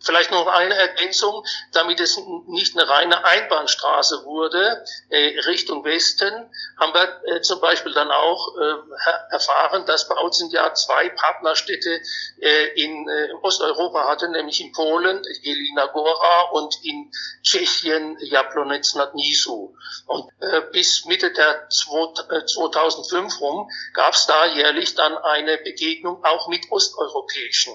Vielleicht 0.00 0.30
noch 0.30 0.46
eine 0.46 0.74
Ergänzung, 0.74 1.44
damit 1.72 2.00
es 2.00 2.18
nicht 2.46 2.76
eine 2.76 2.88
reine 2.88 3.24
Einbahnstraße 3.24 4.24
wurde, 4.24 4.84
äh, 5.08 5.38
Richtung 5.40 5.84
Westen, 5.84 6.32
haben 6.78 6.94
wir 6.94 7.22
äh, 7.36 7.40
zum 7.40 7.60
Beispiel 7.60 7.92
dann 7.92 8.10
auch 8.10 8.56
äh, 8.56 9.32
erfahren, 9.32 9.86
dass 9.86 10.08
Bautzen 10.08 10.50
ja 10.50 10.74
zwei 10.74 11.08
Partnerstädte 11.08 12.00
äh, 12.40 12.66
in 12.82 13.08
äh, 13.08 13.32
Osteuropa 13.42 14.08
hatte, 14.08 14.28
nämlich 14.28 14.60
in 14.60 14.72
Polen, 14.72 15.22
Jelina 15.42 15.86
Gora 15.86 16.50
und 16.52 16.74
in 16.84 17.10
Tschechien, 17.42 18.16
Jablonec 18.20 18.94
nad 18.94 19.14
Nisu. 19.14 19.74
Und 20.06 20.30
äh, 20.40 20.62
bis 20.72 21.04
Mitte 21.06 21.32
der 21.32 21.68
2005 21.68 23.12
äh, 23.12 23.44
rum 23.44 23.70
gab 23.94 24.14
es 24.14 24.26
da 24.26 24.46
jährlich 24.46 24.94
dann 24.94 25.16
eine 25.16 25.58
Begegnung 25.58 26.24
auch 26.24 26.48
mit 26.48 26.70
osteuropäischen 26.70 27.74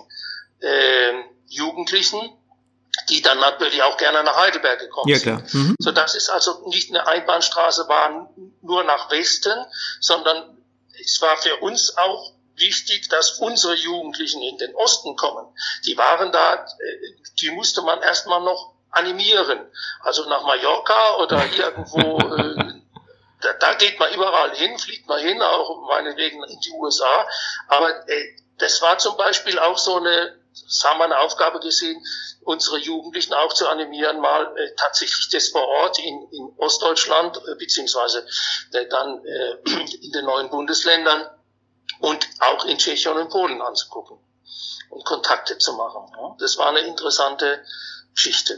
äh, 0.61 1.13
Jugendlichen, 1.51 2.37
die 3.09 3.21
dann 3.21 3.39
natürlich 3.39 3.83
auch 3.83 3.97
gerne 3.97 4.23
nach 4.23 4.37
Heidelberg 4.37 4.79
gekommen 4.79 5.09
ja, 5.09 5.19
klar. 5.19 5.43
sind. 5.45 5.53
Mhm. 5.53 5.75
So 5.79 5.91
dass 5.91 6.15
es 6.15 6.29
also 6.29 6.67
nicht 6.67 6.89
eine 6.89 7.07
Einbahnstraße 7.07 7.87
war 7.87 8.29
nur 8.61 8.83
nach 8.83 9.11
Westen, 9.11 9.65
sondern 9.99 10.57
es 10.99 11.21
war 11.21 11.37
für 11.37 11.57
uns 11.57 11.97
auch 11.97 12.33
wichtig, 12.55 13.09
dass 13.09 13.39
unsere 13.39 13.75
Jugendlichen 13.75 14.41
in 14.41 14.57
den 14.57 14.75
Osten 14.75 15.15
kommen. 15.15 15.47
Die 15.85 15.97
waren 15.97 16.31
da, 16.31 16.53
äh, 16.55 17.15
die 17.39 17.51
musste 17.51 17.81
man 17.81 18.01
erstmal 18.01 18.41
noch 18.41 18.73
animieren. 18.91 19.59
Also 20.01 20.27
nach 20.29 20.43
Mallorca 20.43 21.17
oder 21.17 21.43
irgendwo, 21.57 22.17
äh, 22.35 22.81
da, 23.41 23.53
da 23.53 23.73
geht 23.73 23.99
man 23.99 24.13
überall 24.13 24.55
hin, 24.55 24.77
fliegt 24.77 25.07
man 25.07 25.19
hin, 25.19 25.41
auch 25.41 25.87
meinetwegen 25.87 26.43
in 26.43 26.59
die 26.59 26.71
USA. 26.71 27.27
Aber 27.67 28.07
äh, 28.09 28.35
das 28.57 28.81
war 28.81 28.99
zum 28.99 29.17
Beispiel 29.17 29.57
auch 29.59 29.77
so 29.77 29.97
eine 29.97 30.40
das 30.51 30.83
haben 30.83 30.99
wir 30.99 31.05
eine 31.05 31.19
Aufgabe 31.19 31.59
gesehen, 31.59 32.03
unsere 32.41 32.77
Jugendlichen 32.79 33.33
auch 33.33 33.53
zu 33.53 33.67
animieren, 33.67 34.19
mal 34.19 34.55
äh, 34.57 34.75
tatsächlich 34.75 35.29
das 35.29 35.49
vor 35.49 35.67
Ort 35.67 35.99
in, 35.99 36.27
in 36.31 36.53
Ostdeutschland 36.57 37.37
äh, 37.37 37.55
beziehungsweise 37.55 38.25
äh, 38.73 38.87
dann 38.87 39.23
äh, 39.25 39.55
in 40.01 40.11
den 40.11 40.25
neuen 40.25 40.49
Bundesländern 40.49 41.29
und 41.99 42.27
auch 42.39 42.65
in 42.65 42.77
Tschechien 42.77 43.17
und 43.17 43.29
Polen 43.29 43.61
anzugucken 43.61 44.17
und 44.89 45.05
Kontakte 45.05 45.57
zu 45.57 45.73
machen. 45.73 46.11
Ja. 46.17 46.35
Das 46.39 46.57
war 46.57 46.69
eine 46.69 46.81
interessante 46.81 47.63
Geschichte. 48.13 48.53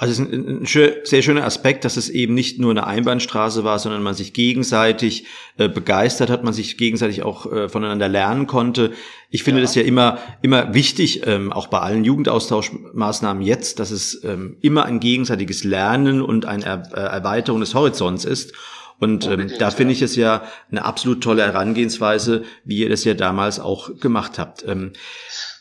Also 0.00 0.12
es 0.12 0.28
ist 0.28 0.32
ein, 0.32 0.64
sehr 1.04 1.22
schöner 1.22 1.44
Aspekt, 1.44 1.84
dass 1.84 1.96
es 1.96 2.08
eben 2.08 2.32
nicht 2.32 2.60
nur 2.60 2.70
eine 2.70 2.86
Einbahnstraße 2.86 3.64
war, 3.64 3.80
sondern 3.80 4.04
man 4.04 4.14
sich 4.14 4.32
gegenseitig 4.32 5.26
äh, 5.56 5.68
begeistert 5.68 6.30
hat, 6.30 6.44
man 6.44 6.52
sich 6.52 6.78
gegenseitig 6.78 7.24
auch 7.24 7.50
äh, 7.50 7.68
voneinander 7.68 8.08
lernen 8.08 8.46
konnte. 8.46 8.92
Ich 9.28 9.42
finde 9.42 9.60
ja. 9.60 9.66
das 9.66 9.74
ja 9.74 9.82
immer 9.82 10.18
immer 10.40 10.72
wichtig, 10.72 11.26
ähm, 11.26 11.52
auch 11.52 11.66
bei 11.66 11.80
allen 11.80 12.04
Jugendaustauschmaßnahmen 12.04 13.42
jetzt, 13.42 13.80
dass 13.80 13.90
es 13.90 14.22
ähm, 14.22 14.56
immer 14.60 14.84
ein 14.84 15.00
gegenseitiges 15.00 15.64
Lernen 15.64 16.22
und 16.22 16.46
eine 16.46 16.64
er 16.64 16.82
äh, 16.94 17.00
Erweiterung 17.00 17.58
des 17.58 17.74
Horizonts 17.74 18.24
ist. 18.24 18.52
Und 19.00 19.26
ähm, 19.26 19.50
da 19.58 19.72
finde 19.72 19.94
ich 19.94 20.02
es 20.02 20.14
ja 20.14 20.44
eine 20.70 20.84
absolut 20.84 21.22
tolle 21.24 21.42
Herangehensweise, 21.42 22.44
wie 22.64 22.78
ihr 22.78 22.88
das 22.88 23.02
ja 23.04 23.14
damals 23.14 23.58
auch 23.58 23.98
gemacht 23.98 24.38
habt. 24.38 24.64
Ähm, 24.66 24.92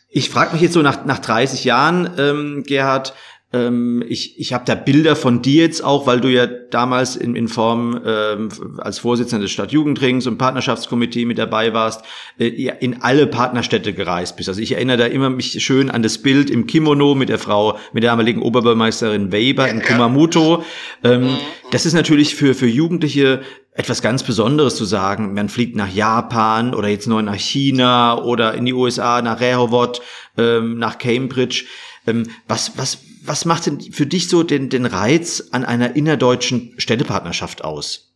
ich 0.10 0.30
frage 0.30 0.54
mich 0.54 0.62
jetzt 0.62 0.74
so 0.74 0.82
nach, 0.82 1.06
nach 1.06 1.20
30 1.20 1.64
Jahren, 1.64 2.10
ähm, 2.18 2.64
Gerhard, 2.66 3.14
ähm, 3.54 4.04
ich 4.08 4.40
ich 4.40 4.52
habe 4.52 4.66
da 4.66 4.76
Bilder 4.76 5.16
von 5.16 5.42
dir 5.42 5.64
jetzt 5.64 5.82
auch, 5.82 6.06
weil 6.06 6.20
du 6.20 6.28
ja 6.28 6.46
damals 6.46 7.16
in, 7.16 7.36
in 7.36 7.48
Form 7.48 8.02
ähm, 8.06 8.50
als 8.80 9.00
Vorsitzender 9.00 9.44
des 9.44 9.52
Stadtjugendrings 9.52 10.28
und 10.28 10.38
Partnerschaftskomitee 10.38 11.24
mit 11.26 11.38
dabei 11.38 11.74
warst, 11.74 12.04
äh, 12.40 12.48
in 12.48 13.02
alle 13.02 13.26
Partnerstädte 13.26 13.94
gereist 13.94 14.36
bist. 14.36 14.50
Also 14.50 14.60
ich 14.60 14.74
erinnere 14.74 14.98
da 14.98 15.06
immer 15.06 15.30
mich 15.30 15.64
schön 15.64 15.90
an 15.90 16.04
das 16.04 16.18
Bild 16.18 16.50
im 16.50 16.68
Kimono 16.68 17.16
mit 17.16 17.30
der 17.30 17.40
Frau, 17.40 17.78
mit 17.94 18.04
der 18.04 18.12
damaligen 18.12 18.42
Oberbürgermeisterin 18.42 19.32
Weber 19.32 19.70
in 19.70 19.82
Kumamoto. 19.82 20.64
Ähm, 21.06 21.22
mhm. 21.22 21.38
das 21.72 21.86
ist 21.86 21.94
natürlich 21.94 22.36
für, 22.36 22.54
für 22.54 22.68
Jugendliche 22.68 23.42
etwas 23.74 24.02
ganz 24.02 24.24
Besonderes 24.24 24.76
zu 24.76 24.84
sagen. 24.84 25.34
Man 25.36 25.48
fliegt 25.48 25.76
nach 25.76 25.94
Japan 25.94 26.74
oder 26.74 26.90
jetzt 26.90 27.08
neu 27.08 27.22
nach 27.22 27.36
China 27.36 28.22
oder 28.22 28.56
in 28.56 28.66
die 28.66 28.74
USA, 28.74 29.22
nach 29.22 29.40
Rehovot, 29.40 30.02
ähm, 30.38 30.80
nach 30.80 30.98
Cambridge. 30.98 31.66
Ähm, 32.08 32.24
was, 32.48 32.78
was, 32.78 33.07
was 33.28 33.46
macht 33.46 33.66
denn 33.66 33.82
für 33.82 34.06
dich 34.06 34.30
so 34.30 34.44
den, 34.44 34.70
den 34.70 34.86
Reiz 34.86 35.50
an 35.52 35.66
einer 35.66 35.96
innerdeutschen 35.96 36.80
Städtepartnerschaft 36.80 37.64
aus? 37.64 38.14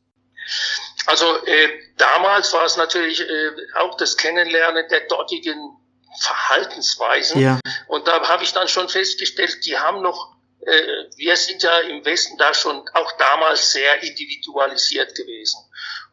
Also 1.06 1.26
äh, 1.46 1.70
damals 1.98 2.54
war 2.54 2.66
es 2.66 2.78
natürlich 2.78 3.22
äh, 3.22 3.52
auch 3.80 3.98
das 3.98 4.18
Kennenlernen 4.18 4.86
der 4.90 5.02
dortigen 5.08 5.78
Verhaltensweisen. 6.20 7.42
Ja. 7.42 7.60
Und 7.88 8.08
da 8.08 8.28
habe 8.28 8.44
ich 8.44 8.54
dann 8.54 8.68
schon 8.68 8.90
festgestellt, 8.90 9.66
die 9.66 9.78
haben 9.78 10.02
noch, 10.02 10.36
äh, 10.62 10.82
wir 11.18 11.36
sind 11.36 11.64
ja 11.64 11.80
im 11.80 12.04
Westen 12.06 12.38
da 12.38 12.54
schon 12.54 12.84
auch 12.94 13.12
damals 13.18 13.72
sehr 13.72 14.04
individualisiert 14.04 15.16
gewesen. 15.16 15.60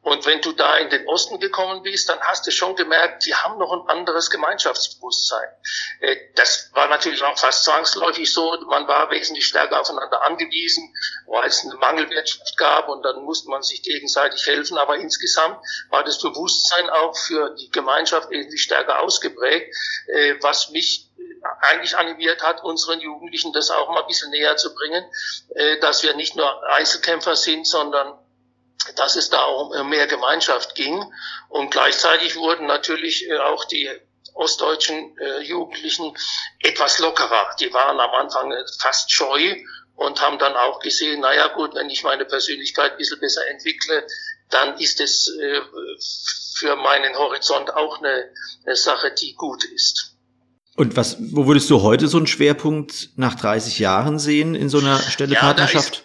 Und 0.03 0.25
wenn 0.27 0.41
du 0.41 0.53
da 0.53 0.77
in 0.77 0.91
den 0.91 1.07
Osten 1.09 1.41
gekommen 1.41 1.83
bist, 1.83 2.09
dann 2.09 2.21
hast 2.21 2.47
du 2.47 2.51
schon 2.51 2.77
gemerkt, 2.77 3.27
die 3.27 3.35
haben 3.35 3.59
noch 3.59 3.73
ein 3.73 3.89
anderes 3.89 4.31
Gemeinschaftsbewusstsein. 4.31 5.49
Äh, 6.01 6.17
das 6.37 6.71
war 6.73 6.89
natürlich 6.89 7.23
auch 7.23 7.37
fast 7.37 7.65
zwangsläufig 7.65 8.33
so. 8.33 8.57
Man 8.67 8.87
war 8.87 9.11
wesentlich 9.11 9.47
stärker 9.47 9.81
aufeinander 9.81 10.25
angewiesen, 10.25 10.95
weil 11.27 11.49
es 11.49 11.65
eine 11.65 11.75
Mangelwirtschaft 11.75 12.57
gab 12.57 12.89
und 12.89 13.03
dann 13.03 13.23
musste 13.25 13.51
man 13.51 13.63
sich 13.63 13.83
gegenseitig 13.83 14.47
helfen. 14.47 14.79
Aber 14.79 14.97
insgesamt 14.97 15.59
war 15.91 16.05
das 16.05 16.21
Bewusstsein 16.21 16.89
auch 16.91 17.17
für 17.17 17.55
die 17.57 17.71
Gemeinschaft 17.71 18.31
wesentlich 18.31 18.63
stärker 18.63 19.01
ausgeprägt, 19.01 19.75
äh, 20.07 20.37
was 20.41 20.71
mich 20.71 21.09
eigentlich 21.61 21.97
animiert 21.97 22.43
hat, 22.43 22.63
unseren 22.63 23.01
Jugendlichen 23.01 23.53
das 23.53 23.71
auch 23.71 23.89
mal 23.89 24.03
ein 24.03 24.07
bisschen 24.07 24.31
näher 24.31 24.57
zu 24.57 24.75
bringen, 24.75 25.05
äh, 25.55 25.79
dass 25.81 26.03
wir 26.03 26.15
nicht 26.15 26.37
nur 26.37 26.63
Einzelkämpfer 26.69 27.37
sind, 27.37 27.67
sondern 27.67 28.19
dass 28.97 29.17
es 29.17 29.31
da 29.31 29.45
um 29.45 29.89
mehr 29.89 30.07
Gemeinschaft 30.07 30.75
ging. 30.75 31.05
Und 31.49 31.71
gleichzeitig 31.71 32.37
wurden 32.37 32.67
natürlich 32.67 33.29
äh, 33.29 33.39
auch 33.39 33.65
die 33.65 33.91
ostdeutschen 34.35 35.17
äh, 35.19 35.41
Jugendlichen 35.43 36.17
etwas 36.61 36.99
lockerer. 36.99 37.57
Die 37.61 37.73
waren 37.73 37.99
am 37.99 38.11
Anfang 38.15 38.53
äh, 38.53 38.65
fast 38.79 39.13
scheu 39.13 39.57
und 39.97 40.21
haben 40.21 40.39
dann 40.39 40.55
auch 40.55 40.79
gesehen, 40.79 41.21
naja 41.21 41.49
gut, 41.49 41.75
wenn 41.75 41.91
ich 41.91 42.05
meine 42.05 42.25
Persönlichkeit 42.25 42.93
ein 42.93 42.99
bisschen 42.99 43.19
besser 43.19 43.47
entwickle, 43.49 44.07
dann 44.51 44.79
ist 44.79 45.01
es 45.01 45.29
äh, 45.29 45.61
für 46.55 46.77
meinen 46.77 47.17
Horizont 47.17 47.75
auch 47.75 47.99
eine, 47.99 48.31
eine 48.65 48.77
Sache, 48.77 49.13
die 49.13 49.35
gut 49.35 49.65
ist. 49.65 50.15
Und 50.77 50.97
was, 50.97 51.17
wo 51.19 51.47
würdest 51.47 51.69
du 51.71 51.83
heute 51.83 52.07
so 52.07 52.19
einen 52.19 52.29
Schwerpunkt 52.29 53.11
nach 53.17 53.35
30 53.35 53.81
Jahren 53.81 54.21
sehen 54.21 54.55
in 54.55 54.69
so 54.69 54.79
einer 54.79 55.01
Stellepartnerschaft? 55.01 55.97
Ja, 55.97 56.03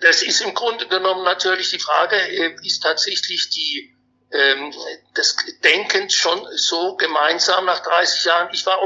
das 0.00 0.22
ist 0.22 0.40
im 0.40 0.54
Grunde 0.54 0.86
genommen 0.86 1.24
natürlich 1.24 1.70
die 1.70 1.78
Frage, 1.78 2.16
äh, 2.16 2.56
ist 2.62 2.82
tatsächlich 2.82 3.50
die, 3.50 3.94
ähm, 4.30 4.72
das 5.14 5.36
Denken 5.64 6.10
schon 6.10 6.46
so 6.56 6.96
gemeinsam 6.96 7.64
nach 7.64 7.80
30 7.80 8.24
Jahren. 8.24 8.48
Ich 8.52 8.64
war 8.66 8.78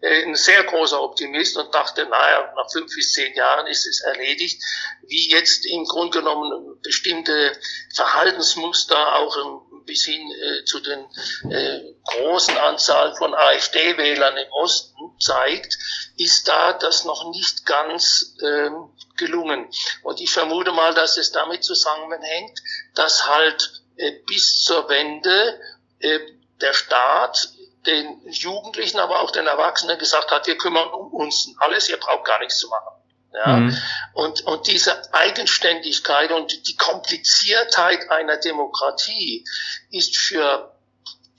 äh, 0.00 0.22
ein 0.24 0.34
sehr 0.34 0.62
großer 0.64 1.00
Optimist 1.00 1.56
und 1.56 1.74
dachte, 1.74 2.06
naja, 2.06 2.52
nach 2.56 2.70
fünf 2.70 2.94
bis 2.94 3.12
zehn 3.12 3.34
Jahren 3.34 3.66
ist 3.66 3.86
es 3.86 4.00
erledigt. 4.02 4.62
Wie 5.06 5.30
jetzt 5.30 5.66
im 5.66 5.84
Grunde 5.84 6.18
genommen 6.18 6.80
bestimmte 6.82 7.58
Verhaltensmuster 7.94 9.16
auch 9.16 9.36
im, 9.36 9.60
bis 9.86 10.04
hin 10.04 10.30
äh, 10.30 10.64
zu 10.64 10.80
den 10.80 11.06
äh, 11.50 11.80
großen 12.04 12.56
Anzahl 12.58 13.14
von 13.16 13.34
AfD-Wählern 13.34 14.36
im 14.36 14.52
Osten 14.52 15.18
zeigt, 15.20 15.78
ist 16.16 16.48
da 16.48 16.72
das 16.74 17.04
noch 17.04 17.30
nicht 17.30 17.64
ganz 17.64 18.34
ähm, 18.42 18.90
gelungen. 19.16 19.68
Und 20.02 20.20
ich 20.20 20.30
vermute 20.30 20.72
mal, 20.72 20.94
dass 20.94 21.16
es 21.16 21.32
damit 21.32 21.64
zusammenhängt, 21.64 22.60
dass 22.94 23.26
halt 23.28 23.82
äh, 23.96 24.12
bis 24.26 24.62
zur 24.62 24.88
Wende 24.88 25.60
äh, 26.00 26.20
der 26.60 26.72
Staat 26.72 27.50
den 27.86 28.20
Jugendlichen, 28.28 28.98
aber 28.98 29.20
auch 29.20 29.30
den 29.30 29.46
Erwachsenen 29.46 29.98
gesagt 29.98 30.30
hat, 30.30 30.46
wir 30.46 30.58
kümmern 30.58 30.88
um 30.88 31.12
uns 31.12 31.48
alles, 31.58 31.88
ihr 31.88 31.98
braucht 31.98 32.24
gar 32.24 32.40
nichts 32.40 32.58
zu 32.58 32.68
machen. 32.68 32.95
Ja? 33.36 33.56
Mhm. 33.56 33.76
Und, 34.14 34.46
und 34.46 34.66
diese 34.66 35.12
Eigenständigkeit 35.12 36.32
und 36.32 36.66
die 36.68 36.76
Kompliziertheit 36.76 38.10
einer 38.10 38.38
Demokratie 38.38 39.44
ist 39.90 40.16
für 40.16 40.75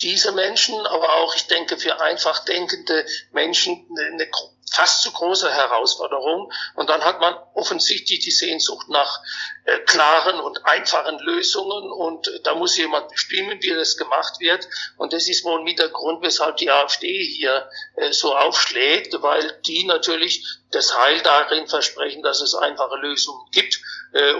diese 0.01 0.32
Menschen, 0.32 0.86
aber 0.86 1.13
auch, 1.16 1.36
ich 1.36 1.48
denke, 1.48 1.77
für 1.77 2.00
einfach 2.00 2.46
denkende 2.46 3.06
Menschen 3.32 3.88
eine 3.98 4.30
fast 4.72 5.01
zu 5.01 5.12
große 5.12 5.51
Herausforderung. 5.51 6.51
Und 6.75 6.89
dann 6.89 7.04
hat 7.04 7.20
man 7.20 7.36
offensichtlich 7.54 8.20
die 8.20 8.32
Sehnsucht 8.32 8.89
nach 8.89 9.22
äh, 9.66 9.80
klaren 9.80 10.39
und 10.39 10.66
einfachen 10.66 11.20
Lösungen. 11.20 11.92
Und 11.92 12.27
äh, 12.27 12.42
da 12.44 12.56
muss 12.56 12.77
jemand 12.77 13.10
bestimmen, 13.10 13.62
wie 13.62 13.70
das 13.70 13.98
gemacht 13.98 14.39
wird. 14.39 14.68
Und 14.98 15.13
das 15.13 15.27
ist 15.27 15.44
wohl 15.46 15.63
mit 15.63 15.80
der 15.80 15.89
Grund, 15.89 16.22
weshalb 16.22 16.58
die 16.58 16.70
AfD 16.70 17.24
hier 17.24 17.70
äh, 17.96 18.12
so 18.12 18.36
aufschlägt, 18.36 19.22
weil 19.22 19.60
die 19.66 19.86
natürlich 19.86 20.46
das 20.72 20.98
Heil 20.98 21.22
darin 21.22 21.68
versprechen, 21.68 22.22
dass 22.24 22.42
es 22.42 22.54
einfache 22.54 22.98
Lösungen 22.98 23.50
gibt. 23.51 23.80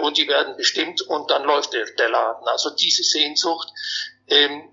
Und 0.02 0.16
die 0.16 0.26
werden 0.28 0.56
bestimmt 0.56 1.02
und 1.02 1.30
dann 1.30 1.44
läuft 1.44 1.74
der, 1.74 1.84
der 1.84 2.08
Laden. 2.08 2.48
Also 2.48 2.70
diese 2.70 3.02
Sehnsucht. 3.02 3.68
Ähm, 4.26 4.70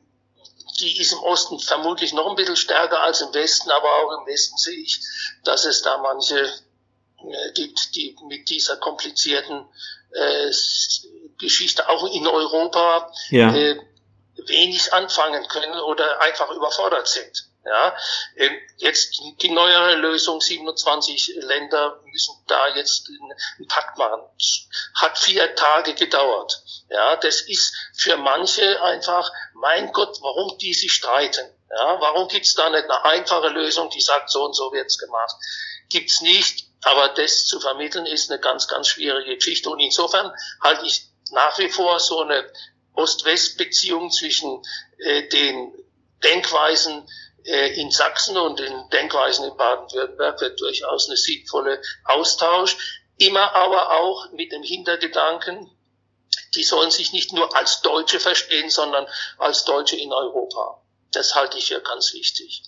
die 0.79 0.99
ist 0.99 1.13
im 1.13 1.19
Osten 1.19 1.59
vermutlich 1.59 2.13
noch 2.13 2.29
ein 2.29 2.35
bisschen 2.35 2.55
stärker 2.55 3.01
als 3.01 3.21
im 3.21 3.33
Westen, 3.33 3.71
aber 3.71 3.87
auch 3.87 4.19
im 4.19 4.27
Westen 4.27 4.57
sehe 4.57 4.79
ich, 4.79 5.01
dass 5.43 5.65
es 5.65 5.81
da 5.81 5.97
manche 5.97 6.37
äh, 6.39 7.51
gibt, 7.53 7.95
die 7.95 8.15
mit 8.27 8.49
dieser 8.49 8.77
komplizierten 8.77 9.65
äh, 10.11 10.51
Geschichte 11.37 11.89
auch 11.89 12.05
in 12.13 12.27
Europa 12.27 13.11
ja. 13.29 13.55
äh, 13.55 13.79
wenig 14.47 14.93
anfangen 14.93 15.47
können 15.47 15.79
oder 15.79 16.21
einfach 16.21 16.49
überfordert 16.51 17.07
sind. 17.07 17.49
Ja, 17.65 17.97
ähm, 18.35 18.55
jetzt 18.77 19.19
die 19.41 19.49
neuere 19.49 19.95
Lösung, 19.95 20.39
27 20.39 21.33
Länder 21.37 21.99
müssen 22.05 22.35
da 22.45 22.67
jetzt 22.75 23.09
einen 23.09 23.67
Pakt 23.67 23.97
machen. 23.97 24.21
Hat 24.93 25.17
vier 25.17 25.55
Tage 25.55 25.95
gedauert. 25.95 26.61
Ja, 26.89 27.15
das 27.15 27.41
ist 27.41 27.75
für 27.95 28.17
manche 28.17 28.81
einfach, 28.83 29.31
mein 29.55 29.91
Gott, 29.93 30.15
warum 30.21 30.59
die 30.59 30.75
sich 30.75 30.93
streiten? 30.93 31.49
Ja, 31.71 31.99
warum 31.99 32.27
gibt's 32.27 32.53
da 32.53 32.69
nicht 32.69 32.83
eine 32.83 33.03
einfache 33.03 33.47
Lösung, 33.47 33.89
die 33.89 34.01
sagt, 34.01 34.29
so 34.29 34.43
und 34.45 34.53
so 34.53 34.71
wird's 34.71 34.99
gemacht? 34.99 35.35
Gibt's 35.89 36.21
nicht, 36.21 36.67
aber 36.83 37.09
das 37.09 37.47
zu 37.47 37.59
vermitteln 37.59 38.05
ist 38.05 38.29
eine 38.29 38.39
ganz, 38.39 38.67
ganz 38.67 38.89
schwierige 38.89 39.35
Geschichte. 39.35 39.71
Und 39.71 39.79
insofern 39.79 40.31
halte 40.61 40.85
ich 40.85 41.09
nach 41.31 41.57
wie 41.57 41.69
vor 41.69 41.99
so 41.99 42.21
eine 42.21 42.47
Ost-West-Beziehung 42.95 44.11
zwischen 44.11 44.61
äh, 44.97 45.27
den 45.29 45.73
Denkweisen 46.23 47.07
äh, 47.45 47.79
in 47.79 47.91
Sachsen 47.91 48.37
und 48.37 48.59
den 48.59 48.89
Denkweisen 48.89 49.45
in 49.45 49.57
Baden-Württemberg 49.57 50.41
wird 50.41 50.59
durchaus 50.59 51.07
eine 51.07 51.17
sinnvolle 51.17 51.81
Austausch. 52.05 53.01
Immer 53.17 53.53
aber 53.55 53.91
auch 53.91 54.31
mit 54.31 54.51
dem 54.51 54.63
Hintergedanken, 54.63 55.71
die 56.55 56.63
sollen 56.63 56.91
sich 56.91 57.13
nicht 57.13 57.33
nur 57.33 57.55
als 57.55 57.81
Deutsche 57.81 58.19
verstehen, 58.19 58.69
sondern 58.69 59.07
als 59.37 59.63
Deutsche 59.65 59.95
in 59.95 60.11
Europa. 60.11 60.81
Das 61.15 61.35
halte 61.35 61.57
ich 61.57 61.67
für 61.67 61.81
ganz 61.81 62.13
wichtig. 62.13 62.63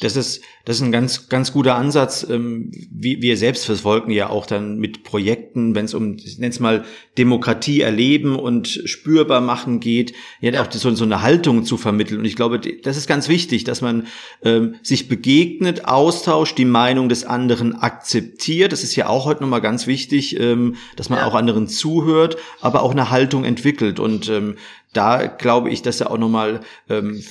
Das 0.00 0.16
ist, 0.16 0.42
das 0.64 0.76
ist 0.76 0.82
ein 0.82 0.92
ganz, 0.92 1.28
ganz 1.28 1.52
guter 1.52 1.74
Ansatz. 1.74 2.26
Ähm, 2.28 2.70
wir 2.90 3.36
selbst 3.36 3.66
verfolgen 3.66 4.10
ja 4.10 4.30
auch 4.30 4.46
dann 4.46 4.78
mit 4.78 5.04
Projekten, 5.04 5.74
wenn 5.74 5.84
es 5.84 5.92
um, 5.92 6.16
ich 6.16 6.38
nenne 6.38 6.52
es 6.52 6.58
mal, 6.58 6.84
Demokratie 7.18 7.82
erleben 7.82 8.38
und 8.38 8.66
spürbar 8.66 9.42
machen 9.42 9.78
geht, 9.78 10.14
ja 10.40 10.62
auch 10.62 10.72
so, 10.72 10.94
so 10.94 11.04
eine 11.04 11.20
Haltung 11.20 11.66
zu 11.66 11.76
vermitteln. 11.76 12.20
Und 12.20 12.24
ich 12.24 12.34
glaube, 12.34 12.60
das 12.60 12.96
ist 12.96 13.08
ganz 13.08 13.28
wichtig, 13.28 13.64
dass 13.64 13.82
man 13.82 14.06
ähm, 14.42 14.76
sich 14.82 15.06
begegnet, 15.06 15.84
austauscht, 15.84 16.56
die 16.56 16.64
Meinung 16.64 17.10
des 17.10 17.24
anderen 17.24 17.74
akzeptiert. 17.74 18.72
Das 18.72 18.82
ist 18.82 18.96
ja 18.96 19.06
auch 19.06 19.26
heute 19.26 19.42
nochmal 19.42 19.60
ganz 19.60 19.86
wichtig, 19.86 20.40
ähm, 20.40 20.76
dass 20.96 21.10
man 21.10 21.18
ja. 21.18 21.26
auch 21.26 21.34
anderen 21.34 21.68
zuhört, 21.68 22.38
aber 22.62 22.82
auch 22.82 22.92
eine 22.92 23.10
Haltung 23.10 23.44
entwickelt. 23.44 24.00
Und 24.00 24.30
ähm, 24.30 24.56
da 24.92 25.26
glaube 25.26 25.70
ich, 25.70 25.82
dass 25.82 26.00
er 26.00 26.10
auch 26.10 26.18
nochmal 26.18 26.60
ähm, 26.88 27.22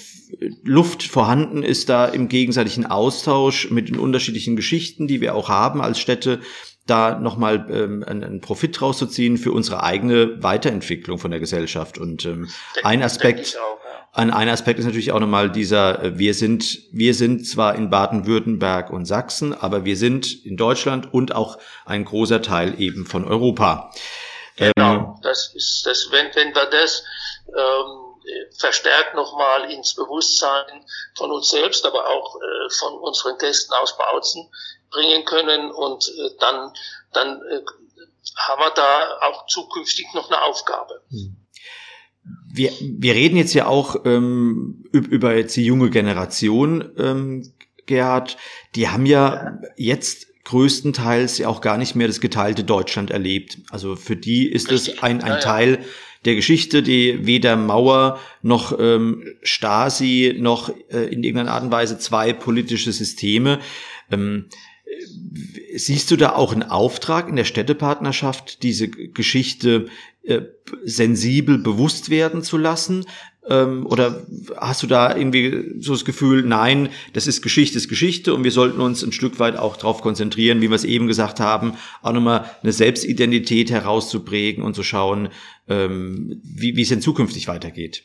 Luft 0.64 1.04
vorhanden 1.04 1.64
ist 1.64 1.90
da 1.90 2.06
im 2.06 2.28
gegenseitigen 2.28 2.86
Austausch 2.86 3.72
mit 3.72 3.90
den 3.90 3.98
unterschiedlichen 3.98 4.56
Geschichten, 4.56 5.08
die 5.08 5.22
wir 5.22 5.36
auch 5.36 5.50
haben 5.50 5.82
als 5.82 6.00
Städte, 6.00 6.40
da 6.86 7.20
nochmal 7.20 7.68
ähm, 7.70 8.04
einen, 8.06 8.42
Profit 8.42 8.82
rauszuziehen 8.82 9.38
für 9.38 9.52
unsere 9.52 9.84
eigene 9.84 10.42
Weiterentwicklung 10.42 11.20
von 11.20 11.32
der 11.32 11.40
Gesellschaft. 11.40 11.98
Und 11.98 12.26
ähm, 12.26 12.50
ein 12.84 13.04
Aspekt, 13.04 13.58
auch, 13.58 13.84
ja. 13.84 14.08
ein, 14.14 14.32
ein 14.32 14.50
Aspekt 14.50 14.80
ist 14.80 14.86
natürlich 14.86 15.12
auch 15.12 15.20
nochmal 15.20 15.52
dieser, 15.52 16.04
äh, 16.04 16.18
wir 16.18 16.34
sind, 16.34 16.80
wir 16.92 17.14
sind 17.14 17.48
zwar 17.48 17.76
in 17.76 17.90
Baden-Württemberg 17.90 18.90
und 18.92 19.06
Sachsen, 19.06 19.54
aber 19.54 19.86
wir 19.86 19.98
sind 19.98 20.46
in 20.46 20.58
Deutschland 20.58 21.14
und 21.14 21.36
auch 21.36 21.60
ein 21.86 22.06
großer 22.06 22.42
Teil 22.42 22.80
eben 22.80 23.06
von 23.06 23.24
Europa. 23.24 23.92
Genau, 24.58 24.94
ähm, 24.96 25.16
das 25.22 25.54
ist 25.56 25.86
das, 25.86 26.10
wenn, 26.12 26.28
wenn 26.36 26.54
wir 26.54 26.66
das 26.70 27.04
ähm, 27.56 28.10
verstärkt 28.58 29.16
nochmal 29.16 29.72
ins 29.72 29.96
Bewusstsein 29.96 30.86
von 31.16 31.32
uns 31.32 31.50
selbst, 31.50 31.86
aber 31.86 32.08
auch 32.08 32.36
äh, 32.36 32.70
von 32.72 32.94
unseren 33.00 33.38
Gästen 33.38 33.74
aus 33.74 33.98
Bautzen 33.98 34.50
bringen 34.92 35.26
können 35.26 35.72
und 35.72 36.08
äh, 36.08 36.30
dann, 36.40 36.74
dann 37.14 37.42
äh, 37.44 37.62
haben 38.38 38.62
wir 38.62 38.72
da 38.72 39.20
auch 39.22 39.48
zukünftig 39.48 40.08
noch 40.14 40.30
eine 40.30 40.44
Aufgabe. 40.44 41.02
Hm. 41.10 41.36
Wir, 42.52 42.72
wir 42.80 43.14
reden 43.14 43.38
jetzt 43.38 43.54
ja 43.54 43.68
auch 43.68 44.06
ähm, 44.06 44.84
über 44.92 45.36
jetzt 45.36 45.56
die 45.56 45.66
junge 45.66 45.90
Generation, 45.90 46.94
ähm, 46.98 47.54
Gerhard. 47.86 48.38
Die 48.76 48.90
haben 48.90 49.06
ja 49.06 49.60
jetzt 49.78 50.28
größtenteils 50.44 51.38
ja 51.38 51.48
auch 51.48 51.62
gar 51.62 51.78
nicht 51.78 51.96
mehr 51.96 52.08
das 52.08 52.22
geteilte 52.22 52.64
Deutschland 52.64 53.12
erlebt. 53.12 53.60
Also 53.70 53.96
für 53.96 54.16
die 54.16 54.52
ist 54.52 54.72
es 54.72 55.02
ein, 55.02 55.22
ein 55.22 55.34
ja, 55.34 55.40
Teil 55.40 55.86
der 56.26 56.36
Geschichte, 56.36 56.84
die 56.84 57.26
weder 57.26 57.56
Mauer 57.56 58.20
noch 58.42 58.78
ähm, 58.78 59.24
Stasi 59.42 60.36
noch 60.38 60.70
äh, 60.90 61.06
in 61.06 61.24
irgendeiner 61.24 61.54
Art 61.54 61.64
und 61.64 61.72
Weise 61.72 61.98
zwei 61.98 62.34
politische 62.34 62.92
Systeme. 62.92 63.60
Ähm, 64.12 64.46
siehst 65.76 66.12
du 66.12 66.16
da 66.16 66.34
auch 66.34 66.54
einen 66.54 66.64
Auftrag 66.64 67.30
in 67.30 67.36
der 67.36 67.46
Städtepartnerschaft, 67.46 68.64
diese 68.64 68.90
Geschichte 68.90 69.88
äh, 70.24 70.42
sensibel 70.84 71.58
bewusst 71.58 72.10
werden 72.10 72.44
zu 72.44 72.58
lassen? 72.58 73.06
Ähm, 73.48 73.86
oder 73.86 74.26
hast 74.58 74.84
du 74.84 74.88
da 74.88 75.16
irgendwie 75.16 75.76
so 75.80 75.94
das 75.94 76.06
Gefühl, 76.06 76.44
nein, 76.44 76.90
das 77.14 77.28
ist 77.28 77.42
Geschichte, 77.42 77.78
ist 77.78 77.90
Geschichte 77.90 78.34
und 78.34 78.44
wir 78.44 78.52
sollten 78.52 78.82
uns 78.82 79.04
ein 79.04 79.12
Stück 79.12 79.40
weit 79.40 79.56
auch 79.56 79.78
darauf 79.78 80.02
konzentrieren, 80.02 80.62
wie 80.62 80.70
wir 80.70 80.76
es 80.76 80.84
eben 80.84 81.08
gesagt 81.08 81.40
haben, 81.40 81.74
auch 82.02 82.14
nochmal 82.14 82.50
eine 82.62 82.72
Selbstidentität 82.72 83.72
herauszuprägen 83.72 84.64
und 84.64 84.76
zu 84.76 84.84
schauen, 84.84 85.30
ähm, 85.68 86.42
wie, 86.44 86.76
wie 86.76 86.82
es 86.82 86.90
denn 86.90 87.02
zukünftig 87.02 87.48
weitergeht? 87.48 88.04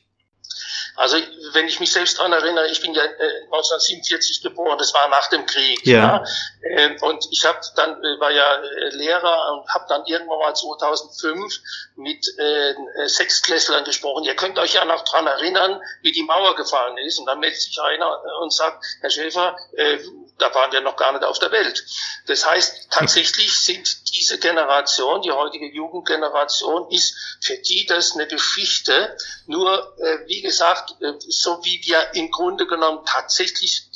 Also 0.97 1.17
wenn 1.53 1.67
ich 1.67 1.81
mich 1.81 1.93
selbst 1.93 2.19
daran 2.19 2.33
erinnere, 2.33 2.69
ich 2.69 2.81
bin 2.81 2.95
ja 2.95 3.03
äh, 3.03 3.43
1947 3.45 4.43
geboren, 4.43 4.79
das 4.79 4.95
war 4.95 5.09
nach 5.09 5.29
dem 5.29 5.45
Krieg. 5.47 5.85
Ja. 5.87 6.25
ja. 6.63 6.77
Äh, 6.77 6.97
und 7.01 7.27
ich 7.31 7.45
habe 7.45 7.59
dann 7.77 8.03
äh, 8.03 8.21
war 8.21 8.31
ja 8.31 8.57
äh, 8.57 8.89
Lehrer 8.91 9.53
und 9.53 9.69
habe 9.69 9.87
dann 9.89 10.07
irgendwann 10.07 10.39
mal 10.39 10.55
2005 10.55 11.61
mit 11.97 12.27
äh, 12.39 12.75
Sechstklässlern 13.07 13.85
gesprochen. 13.85 14.25
Ihr 14.25 14.37
könnt 14.37 14.59
euch 14.59 14.75
ja 14.75 14.85
noch 14.85 15.05
dran 15.05 15.27
erinnern, 15.27 15.81
wie 16.03 16.13
die 16.13 16.23
Mauer 16.23 16.55
gefallen 16.55 16.97
ist. 16.99 17.19
Und 17.19 17.27
dann 17.27 17.41
meldet 17.41 17.61
sich 17.61 17.81
einer 17.81 18.21
und 18.41 18.53
sagt, 18.53 18.85
Herr 19.01 19.11
Schäfer, 19.11 19.57
äh, 19.77 19.99
da 20.39 20.53
waren 20.55 20.73
wir 20.73 20.81
noch 20.81 20.97
gar 20.97 21.13
nicht 21.13 21.25
auf 21.25 21.39
der 21.39 21.53
Welt. 21.53 21.85
Das 22.27 22.49
heißt, 22.49 22.89
tatsächlich 22.91 23.59
sind 23.59 24.15
diese 24.15 24.39
Generation, 24.39 25.23
die 25.23 25.31
heutige 25.31 25.73
Jugendgeneration, 25.73 26.91
ist 26.91 27.15
für 27.41 27.57
die 27.57 27.87
das 27.87 28.15
eine 28.15 28.27
Geschichte. 28.27 29.17
Nur, 29.47 29.97
äh, 29.99 30.27
wie 30.27 30.43
gesagt, 30.43 31.01
äh, 31.01 31.13
so 31.19 31.65
wie 31.65 31.81
wir 31.85 32.15
im 32.15 32.31
Grunde 32.31 32.67
genommen 32.67 33.05
tatsächlich 33.07 33.89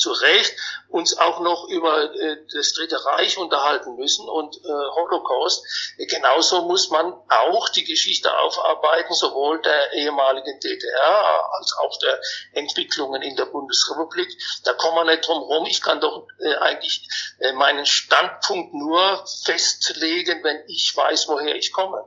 zu 0.00 0.12
Recht 0.12 0.56
uns 0.88 1.16
auch 1.16 1.40
noch 1.40 1.68
über 1.68 2.12
äh, 2.14 2.38
das 2.52 2.72
Dritte 2.72 3.04
Reich 3.04 3.38
unterhalten 3.38 3.94
müssen 3.96 4.28
und 4.28 4.56
äh, 4.56 4.68
Holocaust. 4.68 5.64
Genauso 5.98 6.62
muss 6.62 6.90
man 6.90 7.14
auch 7.28 7.68
die 7.68 7.84
Geschichte 7.84 8.36
aufarbeiten, 8.36 9.14
sowohl 9.14 9.60
der 9.62 9.92
ehemaligen 9.92 10.58
DDR 10.58 11.52
als 11.52 11.76
auch 11.78 11.96
der 11.98 12.20
Entwicklungen 12.52 13.22
in 13.22 13.36
der 13.36 13.46
Bundesrepublik. 13.46 14.28
Da 14.64 14.72
kommen 14.72 14.96
wir 14.96 15.04
nicht 15.04 15.26
drum 15.26 15.42
rum. 15.42 15.66
Ich 15.66 15.82
kann 15.82 16.00
doch 16.00 16.26
äh, 16.40 16.54
eigentlich 16.56 17.06
äh, 17.38 17.52
meinen 17.52 17.86
Standpunkt 17.86 18.74
nur 18.74 19.24
festlegen, 19.44 20.42
wenn 20.42 20.64
ich 20.66 20.96
weiß, 20.96 21.28
woher 21.28 21.54
ich 21.54 21.72
komme. 21.72 22.04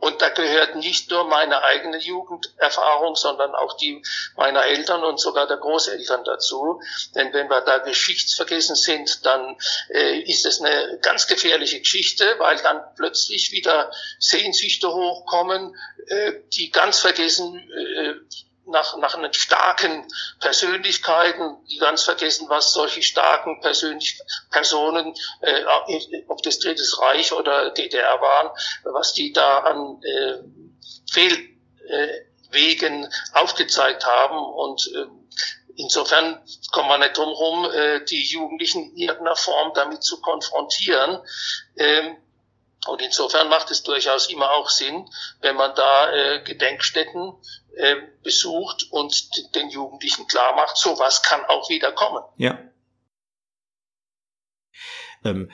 Und 0.00 0.22
da 0.22 0.30
gehört 0.30 0.76
nicht 0.76 1.10
nur 1.10 1.24
meine 1.24 1.62
eigene 1.62 1.98
Jugenderfahrung, 1.98 3.16
sondern 3.16 3.54
auch 3.54 3.76
die 3.76 4.02
meiner 4.36 4.64
Eltern 4.64 5.04
und 5.04 5.20
sogar 5.20 5.46
der 5.46 5.58
Großeltern 5.58 6.24
dazu. 6.24 6.80
Denn 7.14 7.32
wenn 7.32 7.48
wir 7.48 7.60
da 7.60 7.78
geschichtsvergessen 7.78 8.76
sind, 8.76 9.26
dann 9.26 9.56
äh, 9.90 10.20
ist 10.20 10.46
es 10.46 10.60
eine 10.60 10.98
ganz 11.02 11.26
gefährliche 11.26 11.80
Geschichte, 11.80 12.24
weil 12.38 12.56
dann 12.58 12.82
plötzlich 12.96 13.52
wieder 13.52 13.92
Sehnsüchte 14.18 14.92
hochkommen, 14.92 15.76
äh, 16.06 16.32
die 16.54 16.70
ganz 16.70 17.00
vergessen 17.00 17.58
äh, 17.70 18.14
nach, 18.70 18.96
nach 18.98 19.14
einen 19.14 19.32
starken 19.32 20.06
Persönlichkeiten, 20.40 21.56
die 21.70 21.78
ganz 21.78 22.04
vergessen, 22.04 22.48
was 22.48 22.72
solche 22.72 23.02
starken 23.02 23.60
persönlich 23.60 24.20
Personen, 24.50 25.14
äh, 25.40 25.64
ob 26.28 26.42
das 26.42 26.58
Drittes 26.58 27.00
Reich 27.00 27.32
oder 27.32 27.70
DDR 27.70 28.20
waren, 28.20 28.50
was 28.84 29.12
die 29.12 29.32
da 29.32 29.58
an 29.58 30.02
äh, 30.02 30.38
Fehlwegen 31.10 33.04
äh, 33.04 33.08
aufgezeigt 33.34 34.06
haben 34.06 34.38
und 34.38 34.90
äh, 34.94 35.06
Insofern 35.76 36.42
kommen 36.72 36.88
wir 36.88 36.98
nicht 36.98 37.16
drum 37.16 37.28
herum, 37.28 37.70
äh, 37.72 38.04
die 38.04 38.22
Jugendlichen 38.22 38.90
in 38.90 38.96
irgendeiner 38.98 39.36
Form 39.36 39.72
damit 39.74 40.02
zu 40.02 40.20
konfrontieren. 40.20 41.22
Ähm, 41.76 42.16
und 42.86 43.00
insofern 43.02 43.48
macht 43.48 43.70
es 43.70 43.82
durchaus 43.82 44.28
immer 44.28 44.50
auch 44.50 44.68
Sinn, 44.68 45.08
wenn 45.40 45.56
man 45.56 45.74
da 45.74 46.12
äh, 46.12 46.42
Gedenkstätten 46.42 47.34
äh, 47.76 47.96
besucht 48.22 48.88
und 48.90 49.54
den 49.54 49.70
Jugendlichen 49.70 50.26
klar 50.26 50.54
macht, 50.54 50.76
sowas 50.76 51.22
kann 51.22 51.44
auch 51.46 51.68
wieder 51.68 51.92
kommen. 51.92 52.22
Ja. 52.36 52.58
Ähm, 55.24 55.50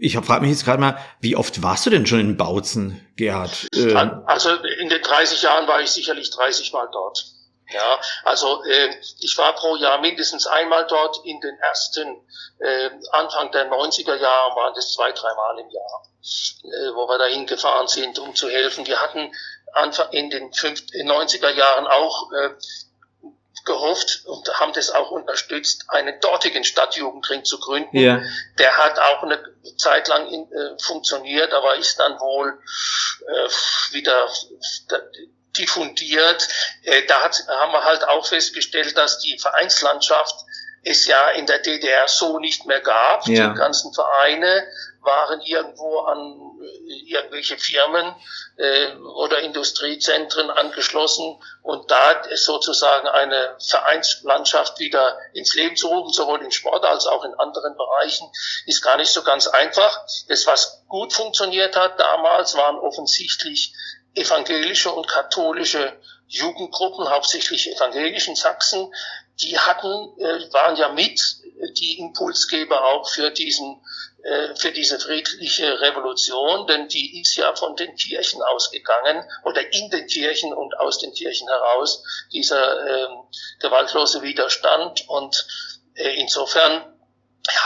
ich 0.00 0.16
frage 0.18 0.42
mich 0.42 0.50
jetzt 0.50 0.64
gerade 0.64 0.80
mal, 0.80 0.98
wie 1.20 1.36
oft 1.36 1.62
warst 1.62 1.86
du 1.86 1.90
denn 1.90 2.06
schon 2.06 2.20
in 2.20 2.36
Bautzen, 2.36 3.06
Gerhard? 3.16 3.68
Äh, 3.74 3.94
also 4.26 4.54
in 4.54 4.88
den 4.88 5.02
30 5.02 5.42
Jahren 5.42 5.66
war 5.66 5.80
ich 5.80 5.90
sicherlich 5.90 6.30
30 6.30 6.72
Mal 6.72 6.88
dort. 6.92 7.24
Ja, 7.70 8.00
also 8.24 8.62
äh, 8.64 8.90
ich 9.20 9.36
war 9.38 9.54
pro 9.54 9.76
Jahr 9.76 10.00
mindestens 10.00 10.46
einmal 10.46 10.86
dort. 10.86 11.24
In 11.24 11.40
den 11.40 11.58
ersten 11.58 12.20
äh, 12.58 12.90
Anfang 13.12 13.50
der 13.52 13.70
90er 13.70 14.16
Jahre 14.16 14.54
waren 14.54 14.74
das 14.74 14.92
zwei, 14.92 15.10
dreimal 15.12 15.58
im 15.58 15.70
Jahr, 15.70 16.02
äh, 16.64 16.94
wo 16.94 17.08
wir 17.08 17.18
dahin 17.18 17.46
gefahren 17.46 17.88
sind, 17.88 18.18
um 18.18 18.34
zu 18.34 18.50
helfen. 18.50 18.86
Wir 18.86 19.00
hatten 19.00 19.32
Anfang 19.74 20.10
in 20.12 20.30
den 20.30 20.50
90er 20.52 21.50
Jahren 21.50 21.86
auch 21.86 22.32
äh, 22.32 22.50
gehofft 23.64 24.22
und 24.26 24.48
haben 24.60 24.72
das 24.72 24.90
auch 24.90 25.10
unterstützt, 25.10 25.86
einen 25.88 26.20
dortigen 26.20 26.64
Stadtjugendring 26.64 27.44
zu 27.44 27.58
gründen. 27.58 27.96
Ja. 27.96 28.20
Der 28.58 28.76
hat 28.76 28.98
auch 28.98 29.22
eine 29.22 29.42
Zeit 29.76 30.08
lang 30.08 30.28
in, 30.28 30.52
äh, 30.52 30.78
funktioniert, 30.82 31.52
aber 31.52 31.76
ist 31.76 31.98
dann 31.98 32.18
wohl 32.20 32.58
äh, 33.26 33.94
wieder 33.94 34.28
diffundiert. 35.56 36.48
Äh, 36.82 37.06
da 37.06 37.22
hat, 37.22 37.42
haben 37.48 37.72
wir 37.72 37.84
halt 37.84 38.04
auch 38.04 38.26
festgestellt, 38.26 38.96
dass 38.96 39.20
die 39.20 39.38
Vereinslandschaft 39.38 40.34
es 40.82 41.06
ja 41.06 41.30
in 41.30 41.46
der 41.46 41.60
DDR 41.60 42.06
so 42.08 42.38
nicht 42.38 42.66
mehr 42.66 42.80
gab. 42.80 43.26
Ja. 43.26 43.48
Die 43.48 43.58
ganzen 43.58 43.94
Vereine 43.94 44.66
waren 45.04 45.40
irgendwo 45.42 46.00
an 46.00 46.60
äh, 46.60 47.10
irgendwelche 47.10 47.58
Firmen 47.58 48.14
äh, 48.56 48.94
oder 48.96 49.40
Industriezentren 49.40 50.50
angeschlossen 50.50 51.40
und 51.62 51.90
da 51.90 52.12
ist 52.12 52.44
sozusagen 52.44 53.08
eine 53.08 53.56
Vereinslandschaft 53.64 54.78
wieder 54.78 55.18
ins 55.32 55.54
Leben 55.54 55.76
zu 55.76 55.88
rufen, 55.88 56.12
sowohl 56.12 56.42
im 56.42 56.50
Sport 56.50 56.84
als 56.84 57.06
auch 57.06 57.24
in 57.24 57.34
anderen 57.34 57.76
Bereichen, 57.76 58.30
ist 58.66 58.82
gar 58.82 58.96
nicht 58.96 59.10
so 59.10 59.22
ganz 59.22 59.46
einfach. 59.46 60.04
Das, 60.28 60.46
was 60.46 60.84
gut 60.88 61.12
funktioniert 61.12 61.76
hat 61.76 61.98
damals, 61.98 62.56
waren 62.56 62.76
offensichtlich 62.76 63.74
evangelische 64.14 64.90
und 64.90 65.08
katholische 65.08 65.92
Jugendgruppen, 66.26 67.08
hauptsächlich 67.08 67.70
evangelischen 67.70 68.36
Sachsen, 68.36 68.92
die 69.40 69.58
hatten, 69.58 70.18
äh, 70.18 70.52
waren 70.52 70.76
ja 70.76 70.88
mit 70.90 71.20
die 71.78 71.98
Impulsgeber 71.98 72.84
auch 72.84 73.08
für 73.08 73.30
diesen 73.30 73.72
äh, 73.72 73.78
für 74.54 74.72
diese 74.72 74.98
friedliche 74.98 75.82
Revolution, 75.82 76.66
denn 76.66 76.88
die 76.88 77.20
ist 77.20 77.36
ja 77.36 77.54
von 77.54 77.76
den 77.76 77.94
Kirchen 77.94 78.40
ausgegangen 78.42 79.22
oder 79.44 79.60
in 79.70 79.90
den 79.90 80.06
Kirchen 80.06 80.54
und 80.54 80.78
aus 80.78 80.98
den 80.98 81.12
Kirchen 81.12 81.46
heraus, 81.46 82.02
dieser 82.32 82.86
äh, 82.86 83.08
gewaltlose 83.60 84.22
Widerstand. 84.22 85.06
Und 85.08 85.46
äh, 85.94 86.18
insofern 86.20 86.98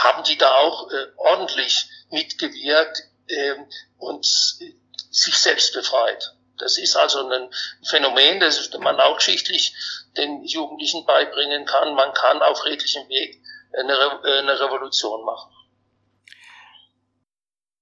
haben 0.03 0.23
die 0.23 0.37
da 0.37 0.53
auch 0.55 0.91
äh, 0.91 1.07
ordentlich 1.15 1.89
mitgewirkt 2.09 3.03
äh, 3.27 3.55
und 3.97 4.25
sich 4.25 5.37
selbst 5.37 5.73
befreit. 5.73 6.33
Das 6.57 6.77
ist 6.77 6.95
also 6.97 7.27
ein 7.29 7.49
Phänomen, 7.83 8.39
das 8.41 8.69
man 8.79 8.99
auch 8.99 9.17
geschichtlich 9.17 9.73
den 10.17 10.43
Jugendlichen 10.43 11.05
beibringen 11.05 11.65
kann. 11.65 11.95
Man 11.95 12.13
kann 12.13 12.41
auf 12.41 12.65
redlichem 12.65 13.07
Weg 13.07 13.41
eine, 13.71 13.97
Re 13.97 14.39
eine 14.39 14.59
Revolution 14.59 15.23
machen. 15.23 15.53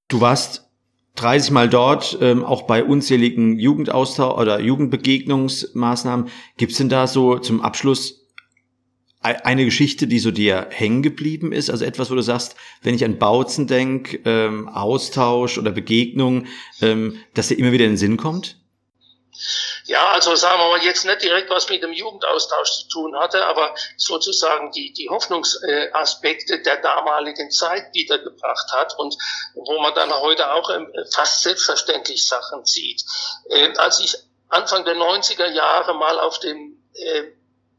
Du 0.07 0.21
warst 0.21 0.69
30 1.15 1.51
Mal 1.51 1.69
dort, 1.69 2.17
ähm, 2.21 2.43
auch 2.43 2.63
bei 2.63 2.83
unzähligen 2.83 3.59
Jugendaustausch 3.59 4.39
oder 4.39 4.59
Jugendbegegnungsmaßnahmen. 4.59 6.29
Gibt's 6.57 6.77
denn 6.77 6.89
da 6.89 7.07
so 7.07 7.39
zum 7.39 7.61
Abschluss 7.61 8.23
eine 9.19 9.65
Geschichte, 9.65 10.07
die 10.07 10.19
so 10.19 10.31
dir 10.31 10.67
hängen 10.69 11.01
geblieben 11.01 11.51
ist? 11.51 11.69
Also 11.69 11.83
etwas, 11.83 12.09
wo 12.09 12.15
du 12.15 12.21
sagst, 12.21 12.55
wenn 12.83 12.95
ich 12.95 13.03
an 13.03 13.17
Bautzen 13.17 13.67
denk, 13.67 14.21
ähm, 14.25 14.69
Austausch 14.69 15.57
oder 15.57 15.71
Begegnung, 15.71 16.45
ähm, 16.81 17.17
dass 17.33 17.49
dir 17.49 17.57
immer 17.59 17.71
wieder 17.71 17.85
in 17.85 17.91
den 17.91 17.97
Sinn 17.97 18.15
kommt? 18.15 18.61
Ja, 19.87 20.09
also 20.09 20.35
sagen 20.35 20.59
wir 20.59 20.67
mal 20.67 20.83
jetzt 20.83 21.05
nicht 21.05 21.21
direkt 21.21 21.49
was 21.49 21.69
mit 21.69 21.81
dem 21.81 21.93
Jugendaustausch 21.93 22.71
zu 22.81 22.87
tun 22.89 23.17
hatte, 23.17 23.45
aber 23.45 23.73
sozusagen 23.95 24.69
die, 24.73 24.91
die 24.91 25.07
Hoffnungsaspekte 25.09 26.61
der 26.61 26.81
damaligen 26.81 27.49
Zeit 27.51 27.93
wiedergebracht 27.93 28.69
hat 28.73 28.99
und 28.99 29.15
wo 29.55 29.79
man 29.79 29.95
dann 29.95 30.13
heute 30.13 30.51
auch 30.51 30.69
ähm, 30.71 30.91
fast 31.13 31.41
selbstverständlich 31.43 32.27
Sachen 32.27 32.65
sieht. 32.65 33.01
Äh, 33.49 33.77
als 33.77 34.01
ich 34.01 34.17
Anfang 34.49 34.83
der 34.83 34.95
90er 34.95 35.47
Jahre 35.51 35.93
mal 35.93 36.19
auf 36.19 36.39
dem 36.39 36.83
äh, 36.93 37.23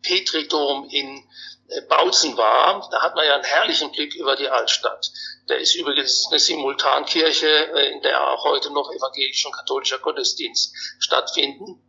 Petridom 0.00 0.88
in 0.88 1.28
äh, 1.68 1.82
Bautzen 1.82 2.38
war, 2.38 2.88
da 2.90 3.02
hat 3.02 3.16
man 3.16 3.26
ja 3.26 3.34
einen 3.34 3.44
herrlichen 3.44 3.92
Blick 3.92 4.14
über 4.14 4.34
die 4.34 4.48
Altstadt. 4.48 5.10
Der 5.50 5.58
ist 5.58 5.74
übrigens 5.74 6.26
eine 6.30 6.38
Simultankirche, 6.38 7.48
in 7.92 8.00
der 8.00 8.28
auch 8.28 8.44
heute 8.44 8.72
noch 8.72 8.90
evangelisch 8.90 9.44
und 9.44 9.52
katholischer 9.52 9.98
Gottesdienst 9.98 10.74
stattfinden. 11.00 11.84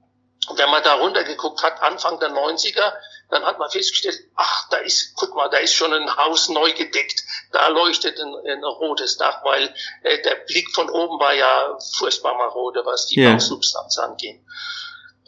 Und 0.49 0.57
wenn 0.57 0.69
man 0.69 0.83
da 0.83 0.95
runtergeguckt 0.95 1.61
hat, 1.61 1.81
Anfang 1.81 2.19
der 2.19 2.31
90er, 2.31 2.93
dann 3.29 3.45
hat 3.45 3.59
man 3.59 3.69
festgestellt, 3.69 4.19
ach, 4.35 4.67
da 4.69 4.77
ist, 4.77 5.13
guck 5.15 5.35
mal, 5.35 5.47
da 5.49 5.57
ist 5.57 5.75
schon 5.75 5.93
ein 5.93 6.17
Haus 6.17 6.49
neu 6.49 6.73
gedeckt, 6.73 7.23
da 7.51 7.67
leuchtet 7.67 8.19
ein, 8.19 8.33
ein 8.47 8.63
rotes 8.63 9.17
Dach, 9.17 9.43
weil 9.43 9.73
äh, 10.01 10.21
der 10.23 10.35
Blick 10.47 10.73
von 10.73 10.89
oben 10.89 11.19
war 11.19 11.33
ja 11.33 11.77
furchtbar 11.97 12.35
marode, 12.35 12.81
was 12.83 13.05
die 13.05 13.19
yeah. 13.19 13.33
Bausubstanz 13.33 13.99
angeht. 13.99 14.41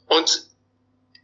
Und 0.07 0.41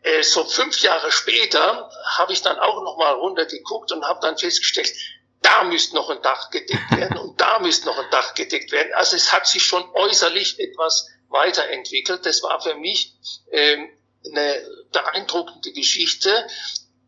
äh, 0.03 0.21
so 0.21 0.43
fünf 0.43 0.79
Jahre 0.81 1.12
später 1.12 1.89
habe 2.17 2.33
ich 2.33 2.43
dann 2.43 2.60
auch 2.60 2.83
noch 2.83 2.97
mal 2.97 3.13
runtergeguckt 3.13 3.91
und 3.91 4.05
habe 4.05 4.19
dann 4.21 4.38
festgestellt, 4.38 4.93
da 5.41 5.63
müsste 5.63 5.95
noch 5.95 6.12
ein 6.12 6.21
Dach 6.21 6.51
gedeckt 6.51 6.91
werden 6.95 7.17
und 7.17 7.41
da 7.41 7.57
müsste 7.60 7.88
noch 7.88 7.97
ein 7.97 8.10
Dach 8.12 8.36
gedeckt 8.36 8.71
werden. 8.71 8.93
Also 8.93 9.15
es 9.15 9.33
hat 9.33 9.47
sich 9.47 9.63
schon 9.63 9.83
äußerlich 9.95 10.60
etwas 10.60 11.07
weiterentwickelt. 11.29 12.25
Das 12.25 12.43
war 12.43 12.61
für 12.61 12.75
mich 12.75 13.13
ähm, 13.51 13.89
eine 14.25 14.67
beeindruckende 14.91 15.71
Geschichte. 15.73 16.47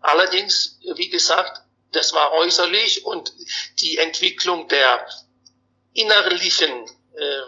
Allerdings, 0.01 0.79
wie 0.95 1.09
gesagt, 1.09 1.61
das 1.91 2.13
war 2.13 2.33
äußerlich 2.33 3.05
und 3.05 3.33
die 3.79 3.97
Entwicklung 3.97 4.67
der 4.67 5.07
innerlichen 5.93 6.85
äh, 7.15 7.41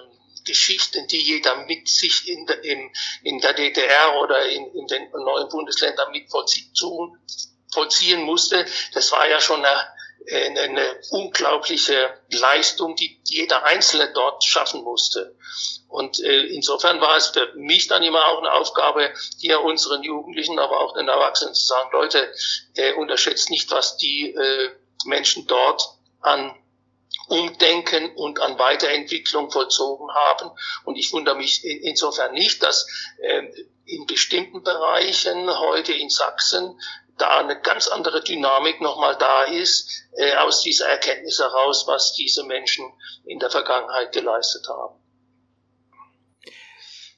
Geschichten, 0.46 1.08
die 1.08 1.22
jeder 1.22 1.66
mit 1.66 1.88
sich 1.88 2.28
in 2.28 2.46
der, 2.48 2.64
in, 2.64 2.92
in 3.24 3.40
der 3.40 3.54
DDR 3.54 4.20
oder 4.22 4.46
in, 4.48 4.66
in 4.74 4.88
den 4.88 5.12
neuen 5.12 5.50
Bundesländern 5.50 6.12
mit 6.12 6.30
vollziehen, 6.30 6.72
vollziehen 7.72 8.24
musste, 8.24 8.66
das 8.94 9.12
war 9.12 9.28
ja 9.30 9.40
schon 9.40 9.64
eine, 9.64 9.88
eine, 10.30 11.00
unglaubliche 11.10 12.14
Leistung, 12.30 12.96
die 12.96 13.20
jeder 13.26 13.64
Einzelne 13.64 14.12
dort 14.14 14.44
schaffen 14.44 14.84
musste. 14.84 15.36
Und 15.88 16.20
äh, 16.22 16.44
insofern 16.48 17.02
war 17.02 17.18
es 17.18 17.28
für 17.28 17.54
mich 17.56 17.88
dann 17.88 18.04
immer 18.04 18.26
auch 18.28 18.40
eine 18.40 18.54
Aufgabe, 18.54 19.14
hier 19.40 19.62
unseren 19.62 20.04
Jugendlichen, 20.04 20.60
aber 20.60 20.80
auch 20.80 20.94
den 20.94 21.08
Erwachsenen 21.08 21.54
zu 21.54 21.66
sagen, 21.66 21.90
Leute, 21.92 22.34
äh, 22.76 22.94
unterschätzt 22.94 23.50
nicht, 23.50 23.70
was 23.72 23.98
die 23.98 24.32
äh, 24.32 24.70
Menschen 25.06 25.48
dort 25.48 25.82
an 26.22 26.56
Umdenken 27.28 28.14
und 28.16 28.40
an 28.40 28.60
Weiterentwicklung 28.60 29.52
vollzogen 29.52 30.10
haben. 30.14 30.52
Und 30.86 30.98
ich 30.98 31.12
wundere 31.14 31.36
mich 31.36 31.64
in, 31.64 31.82
insofern 31.82 32.34
nicht, 32.34 32.64
dass 32.64 32.88
äh, 33.22 33.44
in 33.86 34.06
bestimmten 34.06 34.64
Bereichen 34.64 35.50
heute 35.60 35.94
in 35.94 36.10
Sachsen 36.10 36.80
da 37.18 37.40
eine 37.40 37.60
ganz 37.60 37.88
andere 37.88 38.24
Dynamik 38.24 38.82
nochmal 38.82 39.16
da 39.20 39.44
ist, 39.44 40.08
äh, 40.14 40.36
aus 40.38 40.62
dieser 40.62 40.88
Erkenntnis 40.88 41.40
heraus, 41.40 41.86
was 41.88 42.14
diese 42.14 42.44
Menschen 42.44 42.86
in 43.26 43.40
der 43.40 43.50
Vergangenheit 43.50 44.12
geleistet 44.12 44.68
haben. 44.70 44.96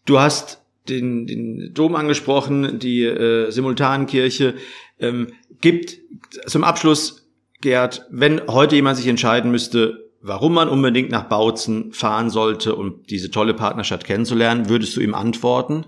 Du 0.05 0.19
hast 0.19 0.61
den, 0.89 1.25
den 1.25 1.73
Dom 1.73 1.95
angesprochen, 1.95 2.79
die 2.79 3.03
äh, 3.05 3.49
Simultankirche. 3.51 4.55
Ähm, 4.99 5.33
gibt 5.61 5.97
zum 6.45 6.63
Abschluss, 6.63 7.23
Gerd, 7.61 8.05
wenn 8.09 8.45
heute 8.47 8.75
jemand 8.75 8.97
sich 8.97 9.07
entscheiden 9.07 9.49
müsste, 9.49 10.11
warum 10.19 10.53
man 10.53 10.67
unbedingt 10.67 11.11
nach 11.11 11.29
Bautzen 11.29 11.93
fahren 11.93 12.29
sollte, 12.29 12.75
um 12.75 13.03
diese 13.03 13.31
tolle 13.31 13.53
Partnerschaft 13.53 14.05
kennenzulernen, 14.05 14.67
würdest 14.67 14.97
du 14.97 15.01
ihm 15.01 15.15
antworten? 15.15 15.85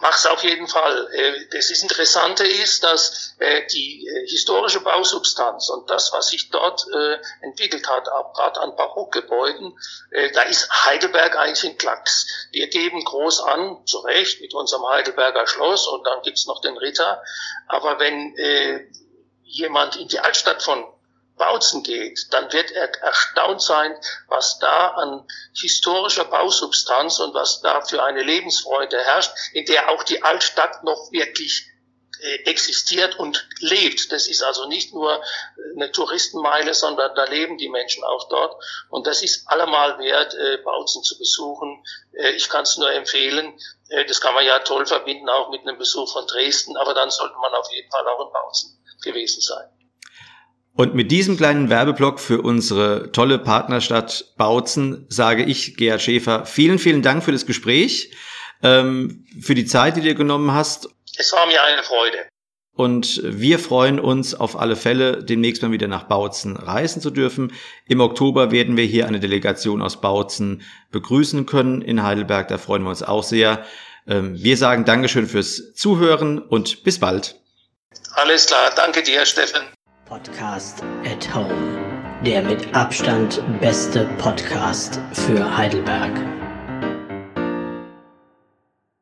Mach's 0.00 0.24
auf 0.24 0.42
jeden 0.42 0.66
Fall. 0.66 1.08
Äh, 1.12 1.46
das 1.52 1.68
Interessante 1.70 2.46
ist, 2.46 2.82
dass 2.82 3.34
äh, 3.38 3.66
die 3.66 4.06
äh, 4.06 4.26
historische 4.26 4.80
Bausubstanz 4.80 5.68
und 5.68 5.90
das, 5.90 6.10
was 6.12 6.28
sich 6.28 6.48
dort 6.48 6.86
entwickelt 7.42 7.86
hat, 7.88 8.04
gerade 8.34 8.60
an 8.60 8.74
Barockgebäuden, 8.76 9.78
da 10.34 10.42
ist 10.42 10.70
Heidelberg 10.86 11.36
eigentlich 11.36 11.64
ein 11.64 11.78
Klacks. 11.78 12.26
Wir 12.50 12.68
geben 12.68 13.04
groß 13.04 13.40
an, 13.42 13.84
zu 13.86 13.98
Recht, 13.98 14.40
mit 14.40 14.54
unserem 14.54 14.88
Heidelberger 14.88 15.46
Schloss 15.46 15.86
und 15.86 16.06
dann 16.06 16.22
gibt's 16.22 16.46
noch 16.46 16.60
den 16.60 16.76
Ritter. 16.76 17.22
Aber 17.68 17.98
wenn 18.00 18.34
jemand 19.42 19.96
in 19.96 20.08
die 20.08 20.20
Altstadt 20.20 20.62
von 20.62 20.84
Bautzen 21.40 21.82
geht, 21.82 22.26
dann 22.32 22.52
wird 22.52 22.70
er 22.70 22.94
erstaunt 23.02 23.62
sein, 23.62 23.96
was 24.28 24.58
da 24.58 24.88
an 24.88 25.26
historischer 25.58 26.26
Bausubstanz 26.26 27.18
und 27.18 27.32
was 27.32 27.62
da 27.62 27.80
für 27.80 28.04
eine 28.04 28.22
Lebensfreude 28.22 28.98
herrscht, 28.98 29.32
in 29.54 29.64
der 29.64 29.88
auch 29.88 30.02
die 30.02 30.22
Altstadt 30.22 30.84
noch 30.84 31.10
wirklich 31.12 31.66
äh, 32.20 32.50
existiert 32.50 33.18
und 33.18 33.48
lebt. 33.60 34.12
Das 34.12 34.28
ist 34.28 34.42
also 34.42 34.68
nicht 34.68 34.92
nur 34.92 35.22
eine 35.74 35.90
Touristenmeile, 35.90 36.74
sondern 36.74 37.14
da 37.14 37.24
leben 37.24 37.56
die 37.56 37.70
Menschen 37.70 38.04
auch 38.04 38.28
dort. 38.28 38.62
Und 38.90 39.06
das 39.06 39.22
ist 39.22 39.48
allemal 39.48 39.98
wert, 39.98 40.34
äh, 40.34 40.58
Bautzen 40.58 41.02
zu 41.02 41.16
besuchen. 41.16 41.82
Äh, 42.12 42.32
ich 42.32 42.50
kann 42.50 42.64
es 42.64 42.76
nur 42.76 42.92
empfehlen. 42.92 43.58
Das 44.06 44.20
kann 44.20 44.34
man 44.34 44.44
ja 44.44 44.58
toll 44.60 44.86
verbinden, 44.86 45.28
auch 45.28 45.50
mit 45.50 45.62
einem 45.62 45.78
Besuch 45.78 46.12
von 46.12 46.24
Dresden, 46.26 46.76
aber 46.76 46.94
dann 46.94 47.10
sollte 47.10 47.34
man 47.38 47.52
auf 47.54 47.68
jeden 47.72 47.90
Fall 47.90 48.06
auch 48.06 48.24
in 48.24 48.32
Bautzen 48.32 48.84
gewesen 49.02 49.40
sein. 49.40 49.68
Und 50.74 50.94
mit 50.94 51.10
diesem 51.10 51.36
kleinen 51.36 51.68
Werbeblock 51.68 52.20
für 52.20 52.40
unsere 52.40 53.12
tolle 53.12 53.38
Partnerstadt 53.38 54.32
Bautzen 54.36 55.06
sage 55.08 55.44
ich, 55.44 55.76
Gerhard 55.76 56.00
Schäfer, 56.00 56.46
vielen, 56.46 56.78
vielen 56.78 57.02
Dank 57.02 57.24
für 57.24 57.32
das 57.32 57.44
Gespräch, 57.44 58.12
ähm, 58.62 59.26
für 59.40 59.54
die 59.54 59.66
Zeit, 59.66 59.96
die 59.96 60.00
du 60.00 60.08
dir 60.08 60.14
genommen 60.14 60.52
hast. 60.52 60.88
Es 61.18 61.32
war 61.32 61.46
mir 61.46 61.62
eine 61.62 61.82
Freude. 61.82 62.18
Und 62.72 63.20
wir 63.22 63.58
freuen 63.58 64.00
uns 64.00 64.34
auf 64.34 64.58
alle 64.58 64.74
Fälle, 64.74 65.22
demnächst 65.22 65.60
mal 65.60 65.70
wieder 65.72 65.88
nach 65.88 66.04
Bautzen 66.04 66.56
reisen 66.56 67.02
zu 67.02 67.10
dürfen. 67.10 67.52
Im 67.86 68.00
Oktober 68.00 68.52
werden 68.52 68.76
wir 68.76 68.84
hier 68.84 69.06
eine 69.06 69.20
Delegation 69.20 69.82
aus 69.82 70.00
Bautzen 70.00 70.62
begrüßen 70.90 71.44
können 71.44 71.82
in 71.82 72.02
Heidelberg. 72.02 72.48
Da 72.48 72.56
freuen 72.56 72.84
wir 72.84 72.90
uns 72.90 73.02
auch 73.02 73.22
sehr. 73.22 73.66
Ähm, 74.06 74.42
wir 74.42 74.56
sagen 74.56 74.86
Dankeschön 74.86 75.26
fürs 75.26 75.74
Zuhören 75.74 76.38
und 76.38 76.82
bis 76.84 76.98
bald. 76.98 77.36
Alles 78.14 78.46
klar. 78.46 78.72
Danke 78.74 79.02
dir, 79.02 79.26
Steffen. 79.26 79.60
Podcast 80.10 80.82
at 81.04 81.32
Home, 81.32 81.78
der 82.26 82.42
mit 82.42 82.74
Abstand 82.74 83.40
beste 83.60 84.06
Podcast 84.18 85.00
für 85.12 85.56
Heidelberg. 85.56 86.39